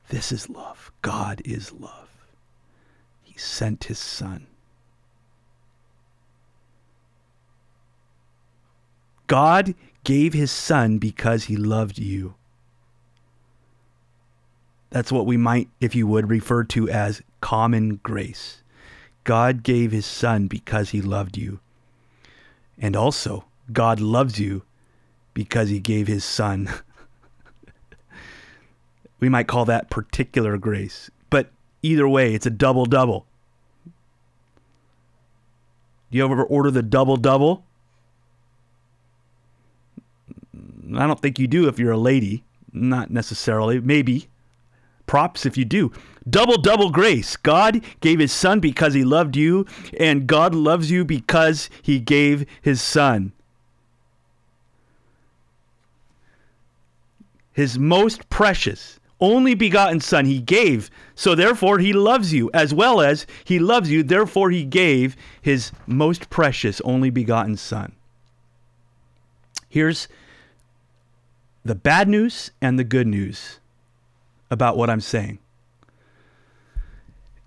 This 0.08 0.32
is 0.32 0.48
love. 0.48 0.92
God 1.00 1.40
is 1.44 1.72
love. 1.72 2.08
He 3.22 3.38
sent 3.38 3.84
his 3.84 3.98
son. 3.98 4.46
God 9.26 9.74
gave 10.04 10.34
his 10.34 10.50
son 10.50 10.98
because 10.98 11.44
he 11.44 11.56
loved 11.56 11.98
you. 11.98 12.34
That's 14.90 15.10
what 15.10 15.24
we 15.24 15.38
might, 15.38 15.70
if 15.80 15.94
you 15.94 16.06
would, 16.06 16.28
refer 16.28 16.64
to 16.64 16.90
as 16.90 17.22
common 17.40 17.96
grace. 18.02 18.62
God 19.24 19.62
gave 19.62 19.90
his 19.90 20.04
son 20.04 20.48
because 20.48 20.90
he 20.90 21.00
loved 21.00 21.38
you. 21.38 21.60
And 22.82 22.96
also, 22.96 23.44
God 23.72 24.00
loves 24.00 24.40
you 24.40 24.64
because 25.34 25.68
he 25.68 25.78
gave 25.78 26.08
his 26.08 26.24
son. 26.24 26.68
we 29.20 29.28
might 29.28 29.46
call 29.46 29.64
that 29.66 29.88
particular 29.88 30.58
grace. 30.58 31.08
But 31.30 31.50
either 31.82 32.08
way, 32.08 32.34
it's 32.34 32.44
a 32.44 32.50
double 32.50 32.84
double. 32.84 33.24
Do 36.10 36.18
you 36.18 36.24
ever 36.24 36.42
order 36.42 36.72
the 36.72 36.82
double 36.82 37.16
double? 37.16 37.64
I 40.94 41.06
don't 41.06 41.20
think 41.20 41.38
you 41.38 41.46
do 41.46 41.68
if 41.68 41.78
you're 41.78 41.92
a 41.92 41.96
lady. 41.96 42.42
Not 42.72 43.10
necessarily. 43.10 43.80
Maybe. 43.80 44.28
Props 45.12 45.44
if 45.44 45.58
you 45.58 45.66
do. 45.66 45.92
Double, 46.30 46.56
double 46.56 46.88
grace. 46.88 47.36
God 47.36 47.84
gave 48.00 48.18
his 48.18 48.32
son 48.32 48.60
because 48.60 48.94
he 48.94 49.04
loved 49.04 49.36
you, 49.36 49.66
and 50.00 50.26
God 50.26 50.54
loves 50.54 50.90
you 50.90 51.04
because 51.04 51.68
he 51.82 52.00
gave 52.00 52.46
his 52.62 52.80
son. 52.80 53.32
His 57.52 57.78
most 57.78 58.30
precious, 58.30 59.00
only 59.20 59.54
begotten 59.54 60.00
son 60.00 60.24
he 60.24 60.40
gave. 60.40 60.88
So 61.14 61.34
therefore 61.34 61.78
he 61.78 61.92
loves 61.92 62.32
you, 62.32 62.50
as 62.54 62.72
well 62.72 63.02
as 63.02 63.26
he 63.44 63.58
loves 63.58 63.90
you, 63.90 64.02
therefore 64.02 64.50
he 64.50 64.64
gave 64.64 65.14
his 65.42 65.72
most 65.86 66.30
precious, 66.30 66.80
only 66.86 67.10
begotten 67.10 67.58
son. 67.58 67.92
Here's 69.68 70.08
the 71.66 71.74
bad 71.74 72.08
news 72.08 72.50
and 72.62 72.78
the 72.78 72.84
good 72.84 73.06
news 73.06 73.58
about 74.52 74.76
what 74.76 74.90
I'm 74.90 75.00
saying. 75.00 75.38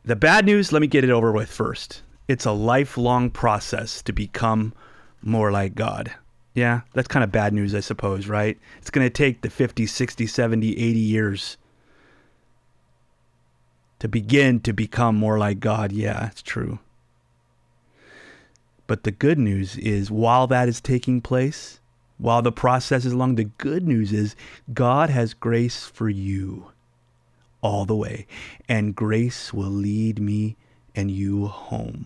The 0.04 0.16
bad 0.16 0.46
news, 0.46 0.72
let 0.72 0.82
me 0.82 0.88
get 0.88 1.04
it 1.04 1.12
over 1.12 1.32
with 1.32 1.52
first. 1.52 2.02
It's 2.28 2.46
a 2.46 2.52
lifelong 2.52 3.30
process 3.30 4.02
to 4.02 4.12
become 4.12 4.74
more 5.22 5.52
like 5.52 5.76
God. 5.76 6.12
Yeah, 6.56 6.82
that's 6.94 7.08
kind 7.08 7.24
of 7.24 7.32
bad 7.32 7.54
news, 7.54 7.76
I 7.76 7.82
suppose, 7.82 8.28
right? 8.28 8.58
It's 8.80 8.90
going 8.90 9.06
to 9.06 9.12
take 9.12 9.42
the 9.42 9.52
50, 9.52 9.86
60, 9.86 10.26
70, 10.26 10.72
80 10.72 11.00
years 11.00 11.58
to 14.00 14.08
begin 14.08 14.60
to 14.62 14.74
become 14.74 15.16
more 15.16 15.38
like 15.38 15.60
God. 15.60 15.92
Yeah, 15.92 16.28
it's 16.28 16.42
true. 16.42 16.80
But 18.88 19.04
the 19.04 19.12
good 19.12 19.38
news 19.38 19.78
is 19.78 20.10
while 20.10 20.48
that 20.48 20.68
is 20.68 20.82
taking 20.82 21.22
place, 21.22 21.80
while 22.18 22.42
the 22.42 22.52
process 22.52 23.06
is 23.06 23.14
long, 23.14 23.36
the 23.36 23.44
good 23.44 23.88
news 23.88 24.12
is 24.12 24.36
God 24.74 25.12
has 25.12 25.36
grace 25.36 25.86
for 25.86 26.10
you 26.10 26.72
all 27.66 27.84
the 27.84 27.96
way, 27.96 28.28
and 28.70 28.96
grace 28.96 29.52
will 29.52 29.72
lead 29.72 30.20
me 30.20 30.56
and 30.94 31.10
you 31.10 31.48
home. 31.48 32.06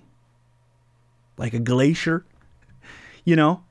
Like 1.35 1.53
a 1.53 1.59
glacier, 1.59 2.23
you 3.25 3.35
know? 3.35 3.61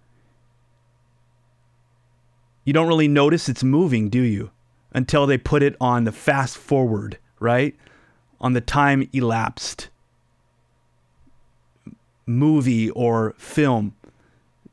You 2.63 2.75
don't 2.75 2.89
really 2.89 3.09
notice 3.09 3.49
it's 3.49 3.65
moving, 3.65 4.11
do 4.11 4.21
you? 4.21 4.51
Until 4.93 5.27
they 5.27 5.39
put 5.39 5.63
it 5.63 5.77
on 5.81 6.05
the 6.05 6.13
fast 6.13 6.59
forward, 6.59 7.17
right? 7.41 7.75
On 8.39 8.53
the 8.53 8.61
time 8.61 9.09
elapsed 9.15 9.89
movie 12.27 12.91
or 12.91 13.35
film. 13.39 13.95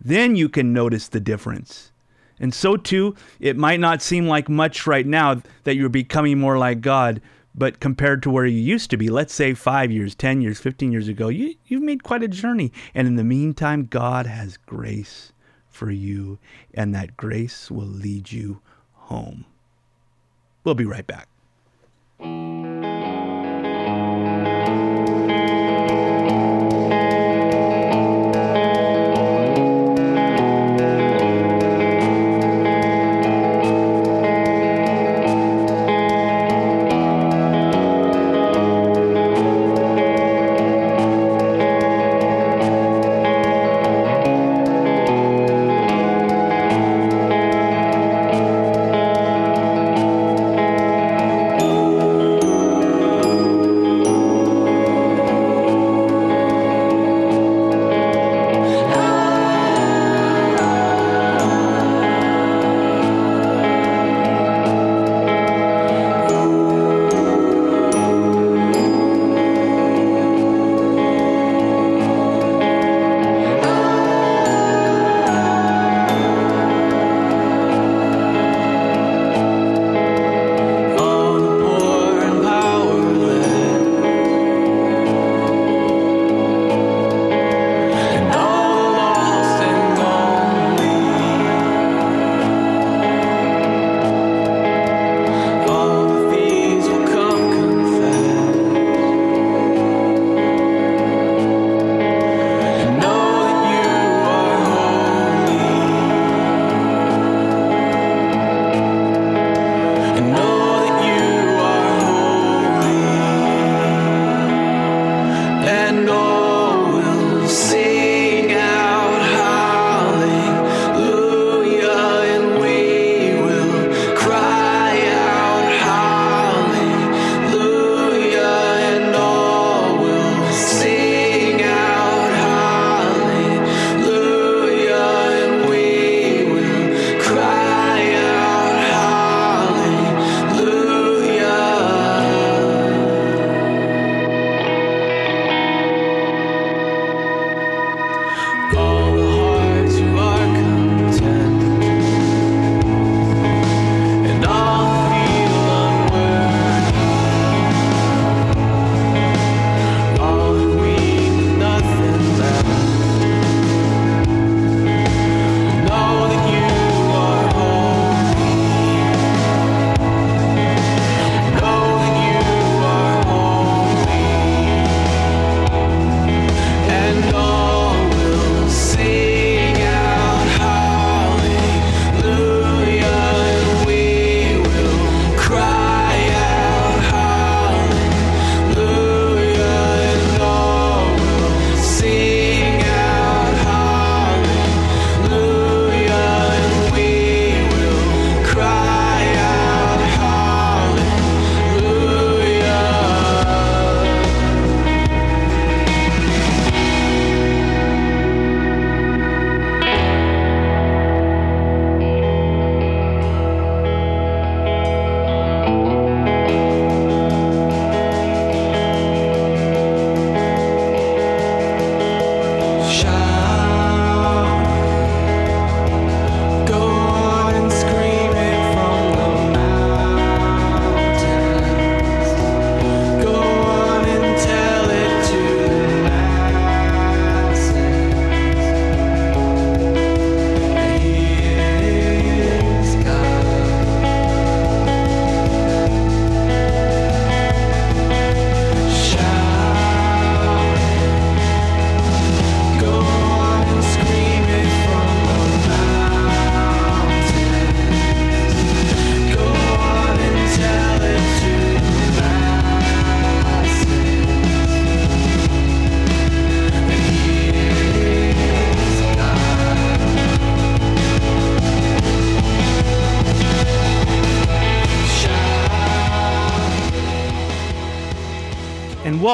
Then 0.01 0.35
you 0.35 0.49
can 0.49 0.73
notice 0.73 1.07
the 1.07 1.21
difference. 1.21 1.93
And 2.39 2.53
so 2.53 2.77
too, 2.77 3.15
it 3.39 3.57
might 3.57 3.79
not 3.79 4.01
seem 4.01 4.27
like 4.27 4.49
much 4.49 4.85
right 4.85 5.05
now 5.05 5.41
that 5.63 5.75
you're 5.75 5.89
becoming 5.89 6.39
more 6.39 6.57
like 6.57 6.81
God, 6.81 7.21
but 7.53 7.79
compared 7.79 8.21
to 8.23 8.29
where 8.29 8.45
you 8.45 8.59
used 8.59 8.89
to 8.89 8.97
be, 8.97 9.09
let's 9.09 9.33
say 9.33 9.53
five 9.53 9.91
years, 9.91 10.13
10 10.15 10.41
years, 10.41 10.59
15 10.59 10.91
years 10.91 11.07
ago, 11.07 11.29
you, 11.29 11.55
you've 11.67 11.81
made 11.81 12.03
quite 12.03 12.23
a 12.23 12.27
journey. 12.27 12.71
And 12.93 13.07
in 13.07 13.15
the 13.15 13.23
meantime, 13.23 13.85
God 13.85 14.25
has 14.25 14.57
grace 14.57 15.31
for 15.69 15.91
you, 15.91 16.39
and 16.73 16.93
that 16.93 17.15
grace 17.17 17.71
will 17.71 17.85
lead 17.85 18.31
you 18.31 18.61
home. 18.93 19.45
We'll 20.63 20.75
be 20.75 20.85
right 20.85 21.07
back. 21.07 21.27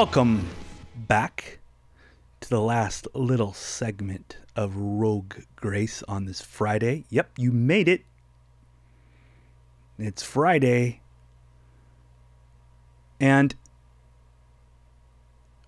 Welcome 0.04 0.48
back 0.96 1.60
to 2.40 2.50
the 2.50 2.60
last 2.60 3.06
little 3.14 3.52
segment 3.52 4.36
of 4.56 4.76
Rogue 4.76 5.34
Grace 5.54 6.02
on 6.08 6.24
this 6.24 6.40
Friday. 6.40 7.04
Yep, 7.08 7.38
you 7.38 7.52
made 7.52 7.86
it. 7.86 8.02
It's 10.00 10.24
Friday. 10.24 11.02
And 13.20 13.54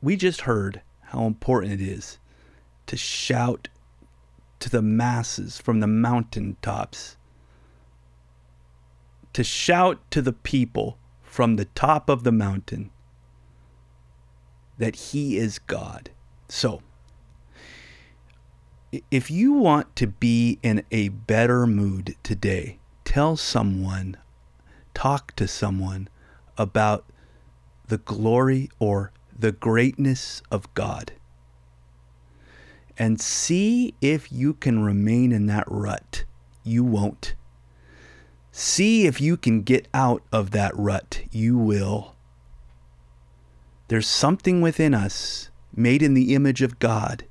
we 0.03 0.17
just 0.17 0.41
heard 0.41 0.83
how 1.03 1.27
important 1.27 1.75
it 1.75 1.81
is 1.81 2.19
to 2.89 2.97
shout 2.97 3.69
to 4.59 4.69
the 4.69 4.83
masses 4.83 5.59
from 5.59 5.79
the 5.79 5.87
mountaintops, 5.87 7.17
to 9.33 9.45
shout 9.45 10.01
to 10.11 10.21
the 10.21 10.33
people 10.33 10.99
from 11.23 11.55
the 11.55 11.67
top 11.67 12.09
of 12.09 12.25
the 12.25 12.33
mountain 12.33 12.91
that 14.79 14.97
He 14.97 15.37
is 15.37 15.59
God. 15.59 16.11
So, 16.49 16.83
if 19.11 19.31
you 19.31 19.53
want 19.53 19.97
to 19.97 20.07
be 20.07 20.59
in 20.63 20.85
a 20.91 21.09
better 21.09 21.67
mood 21.67 22.17
today, 22.23 22.79
tell 23.05 23.37
someone, 23.37 24.17
talk 24.95 25.35
to 25.37 25.49
someone 25.49 26.09
about 26.57 27.05
the 27.89 27.99
glory 27.99 28.71
or 28.79 29.13
the 29.37 29.53
greatness 29.53 30.43
of 30.51 30.73
God. 30.75 31.13
And 32.97 33.21
see 33.21 33.95
if 34.01 34.31
you 34.31 34.55
can 34.55 34.85
remain 34.85 35.33
in 35.33 35.47
that 35.47 35.65
rut. 35.67 36.25
You 36.63 36.85
won't. 36.85 37.35
See 38.53 39.07
if 39.07 39.21
you 39.21 39.37
can 39.37 39.63
get 39.63 39.89
out 39.93 40.23
of 40.31 40.53
that 40.53 40.77
rut. 40.77 41.23
You 41.33 41.59
will. 41.59 42.14
There's 43.95 44.09
something 44.09 44.61
within 44.61 44.93
us, 44.93 45.51
made 45.73 46.03
in 46.03 46.15
the 46.15 46.35
image 46.35 46.63
of 46.63 46.81
God, 46.81 47.27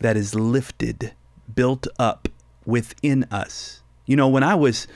that 0.00 0.16
is 0.16 0.34
lifted, 0.34 1.12
built 1.54 1.86
up 2.00 2.28
within 2.66 3.28
us. 3.30 3.84
You 4.06 4.16
know, 4.16 4.26
when 4.26 4.42
I 4.42 4.56
was 4.56 4.88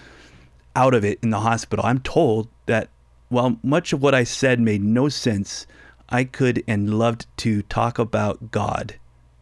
out 0.75 0.93
of 0.93 1.05
it 1.05 1.21
in 1.23 1.31
the 1.31 1.39
hospital, 1.39 1.87
I'm 1.87 2.01
told 2.01 2.49
that 2.67 2.89
while 3.29 3.61
much 3.63 3.93
of 3.93 4.03
what 4.03 4.13
I 4.13 4.25
said 4.25 4.59
made 4.59 4.83
no 4.83 5.09
sense, 5.09 5.69
I 6.09 6.25
could 6.25 6.65
and 6.67 6.99
loved 6.99 7.29
to 7.37 7.63
talk 7.63 8.01
about 8.01 8.51
God 8.51 8.97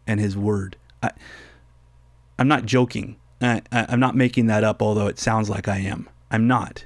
and 0.07 0.21
His 0.21 0.37
Word. 0.37 0.77
I, 1.03 1.13
I'm 2.39 2.49
not 2.49 2.67
joking. 2.67 3.17
I, 3.41 3.63
I'm 3.73 3.99
not 3.99 4.15
making 4.15 4.47
that 4.49 4.63
up, 4.63 4.83
although 4.83 5.07
it 5.07 5.19
sounds 5.19 5.49
like 5.49 5.69
I 5.69 5.79
am. 5.79 6.07
I'm 6.31 6.47
not. 6.47 6.85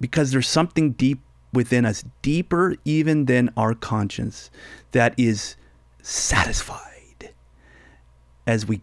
Because 0.00 0.30
there's 0.30 0.48
something 0.48 0.92
deep 0.92 1.20
within 1.54 1.86
us, 1.86 2.04
deeper 2.22 2.76
even 2.84 3.24
than 3.24 3.50
our 3.56 3.74
conscience, 3.74 4.50
that 4.92 5.14
is 5.16 5.56
satisfied 6.02 7.30
as 8.46 8.66
we 8.66 8.80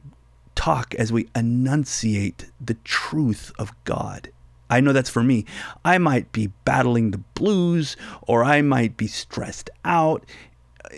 talk, 0.55 0.95
as 0.95 1.11
we 1.11 1.29
enunciate 1.35 2.51
the 2.59 2.75
truth 2.83 3.51
of 3.59 3.71
God. 3.83 4.31
I 4.69 4.79
know 4.79 4.93
that's 4.93 5.09
for 5.09 5.23
me. 5.23 5.45
I 5.83 5.97
might 5.97 6.31
be 6.31 6.47
battling 6.65 7.11
the 7.11 7.17
blues, 7.35 7.97
or 8.21 8.43
I 8.43 8.61
might 8.61 8.95
be 8.95 9.07
stressed 9.07 9.69
out 9.83 10.25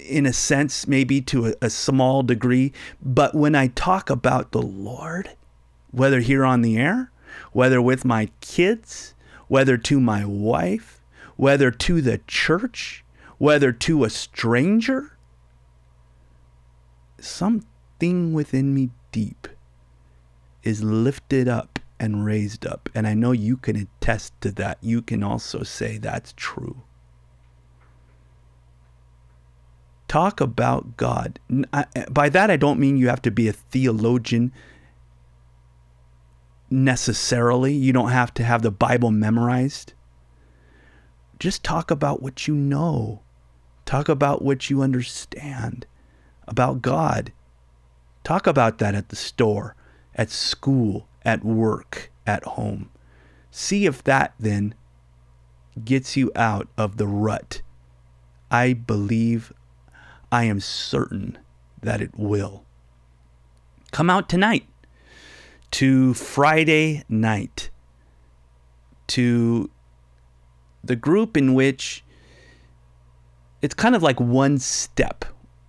in 0.06 0.26
a 0.26 0.34
sense, 0.34 0.88
maybe 0.88 1.22
to 1.22 1.48
a, 1.48 1.54
a 1.64 1.70
small 1.70 2.24
degree. 2.24 2.72
But 3.02 3.36
when 3.36 3.56
I 3.56 3.68
talk 3.68 4.10
about 4.10 4.52
the 4.52 4.62
Lord, 4.62 5.32
whether 5.92 6.20
here 6.20 6.46
on 6.46 6.62
the 6.62 6.78
air, 6.78 7.12
whether 7.52 7.82
with 7.82 8.06
my 8.06 8.30
kids, 8.42 9.14
whether 9.48 9.78
to 9.78 10.00
my 10.00 10.24
wife, 10.26 11.02
whether 11.36 11.72
to 11.72 12.02
the 12.02 12.20
church, 12.28 13.04
whether 13.38 13.72
to 13.72 14.04
a 14.04 14.10
stranger, 14.10 15.18
something 17.20 18.34
within 18.34 18.74
me 18.74 18.90
deep 19.12 19.48
is 20.64 20.84
lifted 20.84 21.48
up 21.48 21.80
and 22.00 22.26
raised 22.26 22.66
up. 22.66 22.90
And 22.94 23.08
I 23.08 23.14
know 23.14 23.32
you 23.32 23.58
can 23.58 23.76
attest 23.76 24.40
to 24.42 24.52
that. 24.52 24.78
You 24.82 25.02
can 25.02 25.24
also 25.24 25.64
say 25.64 25.98
that's 25.98 26.34
true. 26.36 26.84
Talk 30.08 30.40
about 30.42 30.98
God. 30.98 31.40
I- 31.72 31.86
By 32.12 32.30
that, 32.30 32.52
I 32.52 32.58
don't 32.58 32.80
mean 32.80 32.98
you 32.98 33.08
have 33.08 33.22
to 33.24 33.32
be 33.32 33.48
a 33.48 33.54
theologian 33.54 34.52
necessarily. 36.70 37.74
You 37.74 37.94
don't 37.94 38.12
have 38.12 38.34
to 38.36 38.44
have 38.44 38.62
the 38.62 38.72
Bible 38.72 39.12
memorized. 39.12 39.94
Just 41.44 41.62
talk 41.62 41.92
about 41.92 42.22
what 42.22 42.48
you 42.48 42.56
know. 42.56 43.22
Talk 43.84 44.08
about 44.08 44.44
what 44.44 44.70
you 44.70 44.82
understand 44.82 45.86
about 46.48 46.82
God. 46.82 47.34
Talk 48.24 48.48
about 48.48 48.78
that 48.78 48.96
at 48.96 49.10
the 49.10 49.18
store, 49.18 49.76
at 50.16 50.30
school, 50.30 51.06
at 51.26 51.44
work, 51.44 52.14
at 52.26 52.46
home. 52.46 52.90
See 53.52 53.86
if 53.86 54.02
that 54.06 54.34
then 54.40 54.74
gets 55.84 56.16
you 56.16 56.32
out 56.34 56.70
of 56.78 56.96
the 56.96 57.08
rut. 57.08 57.62
I 58.50 58.72
believe, 58.72 59.52
I 60.32 60.46
am 60.46 60.62
certain 60.62 61.38
that 61.82 62.00
it 62.00 62.18
will. 62.18 62.64
Come 63.92 64.10
out 64.10 64.30
tonight 64.30 64.66
to 65.72 66.14
Friday 66.14 67.04
night 67.10 67.70
to 69.08 69.70
the 70.84 70.96
group 70.96 71.38
in 71.38 71.54
which 71.54 72.04
it's 73.62 73.74
kind 73.74 73.96
of 73.96 74.04
like 74.04 74.20
one 74.20 74.58
step, 74.58 75.24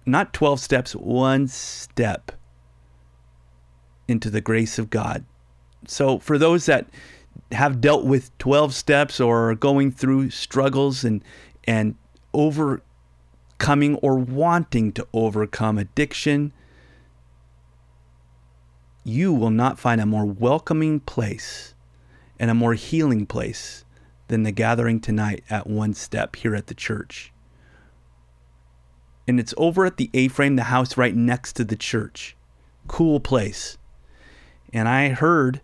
not 0.04 0.32
12 0.32 0.58
steps, 0.58 0.94
one 0.94 1.46
step 1.46 2.32
into 4.08 4.28
the 4.28 4.40
grace 4.40 4.78
of 4.78 4.90
God. 4.90 5.24
So, 5.86 6.18
for 6.18 6.38
those 6.38 6.66
that 6.66 6.88
have 7.52 7.80
dealt 7.80 8.04
with 8.04 8.36
12 8.38 8.74
steps 8.74 9.20
or 9.20 9.50
are 9.50 9.54
going 9.54 9.92
through 9.92 10.30
struggles 10.30 11.04
and, 11.04 11.22
and 11.64 11.94
overcoming 12.32 13.96
or 13.96 14.16
wanting 14.16 14.92
to 14.92 15.06
overcome 15.12 15.78
addiction, 15.78 16.52
you 19.04 19.32
will 19.32 19.50
not 19.50 19.78
find 19.78 20.00
a 20.00 20.06
more 20.06 20.24
welcoming 20.24 20.98
place 21.00 21.74
and 22.40 22.50
a 22.50 22.54
more 22.54 22.74
healing 22.74 23.26
place 23.26 23.83
than 24.34 24.42
the 24.42 24.50
gathering 24.50 24.98
tonight 24.98 25.44
at 25.48 25.68
One 25.68 25.94
Step 25.94 26.34
here 26.34 26.56
at 26.56 26.66
the 26.66 26.74
church. 26.74 27.32
And 29.28 29.38
it's 29.38 29.54
over 29.56 29.86
at 29.86 29.96
the 29.96 30.10
A 30.12 30.26
frame, 30.26 30.56
the 30.56 30.64
house 30.64 30.96
right 30.96 31.14
next 31.14 31.52
to 31.52 31.64
the 31.64 31.76
church. 31.76 32.36
Cool 32.88 33.20
place. 33.20 33.78
And 34.72 34.88
I 34.88 35.10
heard, 35.10 35.60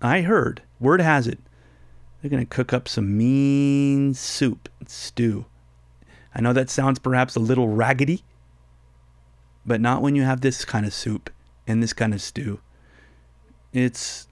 I 0.00 0.22
heard, 0.22 0.62
word 0.80 1.00
has 1.00 1.28
it, 1.28 1.38
they're 2.20 2.32
going 2.32 2.44
to 2.44 2.52
cook 2.52 2.72
up 2.72 2.88
some 2.88 3.16
mean 3.16 4.12
soup 4.12 4.68
stew. 4.88 5.46
I 6.34 6.40
know 6.40 6.52
that 6.52 6.68
sounds 6.68 6.98
perhaps 6.98 7.36
a 7.36 7.40
little 7.40 7.68
raggedy, 7.68 8.24
but 9.64 9.80
not 9.80 10.02
when 10.02 10.16
you 10.16 10.24
have 10.24 10.40
this 10.40 10.64
kind 10.64 10.84
of 10.84 10.92
soup 10.92 11.30
and 11.68 11.80
this 11.80 11.92
kind 11.92 12.12
of 12.12 12.20
stew. 12.20 12.58
It's, 13.72 14.26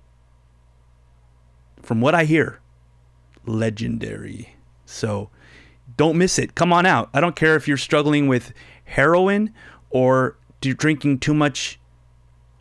from 1.83 2.01
what 2.01 2.15
I 2.15 2.25
hear, 2.25 2.61
legendary. 3.47 4.57
So 4.85 5.31
don't 5.97 6.19
miss 6.19 6.39
it. 6.39 6.55
Come 6.55 6.73
on 6.73 6.87
out. 6.87 7.11
I 7.13 7.21
don't 7.21 7.37
care 7.37 7.57
if 7.57 7.67
you're 7.67 7.77
struggling 7.77 8.29
with 8.29 8.53
heroin 8.85 9.53
or 9.91 10.37
drinking 10.61 11.19
too 11.19 11.35
much 11.35 11.79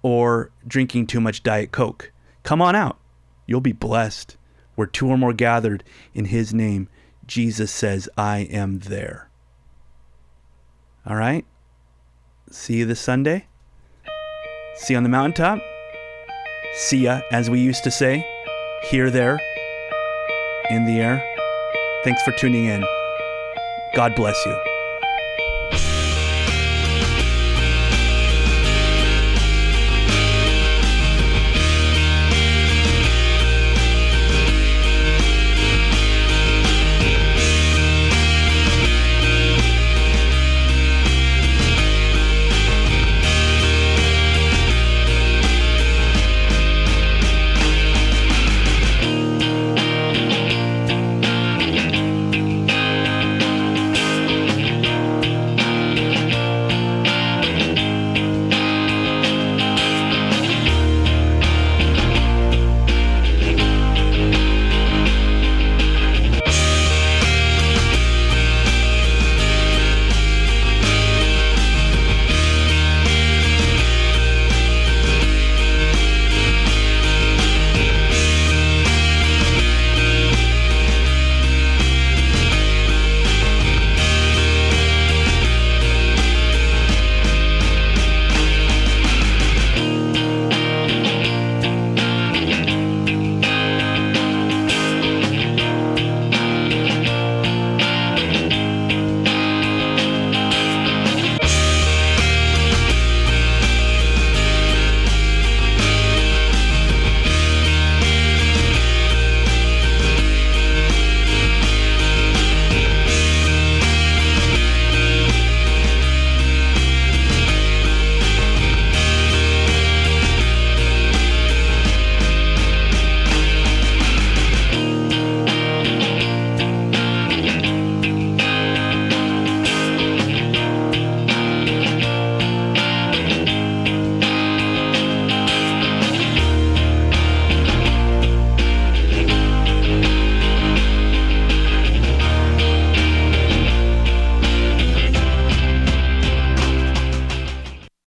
or 0.01 0.51
drinking 0.67 1.07
too 1.07 1.19
much 1.19 1.43
Diet 1.43 1.71
Coke. 1.71 2.11
Come 2.43 2.61
on 2.61 2.75
out. 2.75 2.99
You'll 3.45 3.61
be 3.61 3.71
blessed. 3.71 4.37
Where 4.75 4.87
two 4.87 5.09
or 5.09 5.17
more 5.17 5.33
gathered 5.33 5.83
in 6.13 6.25
His 6.25 6.53
name, 6.53 6.87
Jesus 7.27 7.71
says, 7.71 8.07
I 8.17 8.39
am 8.39 8.79
there. 8.79 9.29
All 11.05 11.15
right? 11.17 11.45
See 12.49 12.77
you 12.77 12.85
this 12.85 12.99
Sunday. 12.99 13.47
See 14.75 14.93
you 14.93 14.97
on 14.97 15.03
the 15.03 15.09
mountaintop. 15.09 15.59
See 16.75 16.99
ya, 16.99 17.21
as 17.31 17.49
we 17.49 17.59
used 17.59 17.83
to 17.83 17.91
say, 17.91 18.25
here, 18.83 19.09
there, 19.09 19.39
in 20.69 20.85
the 20.85 21.01
air. 21.01 21.23
Thanks 22.03 22.21
for 22.23 22.31
tuning 22.33 22.65
in. 22.65 22.83
God 23.93 24.15
bless 24.15 24.37
you. 24.45 24.68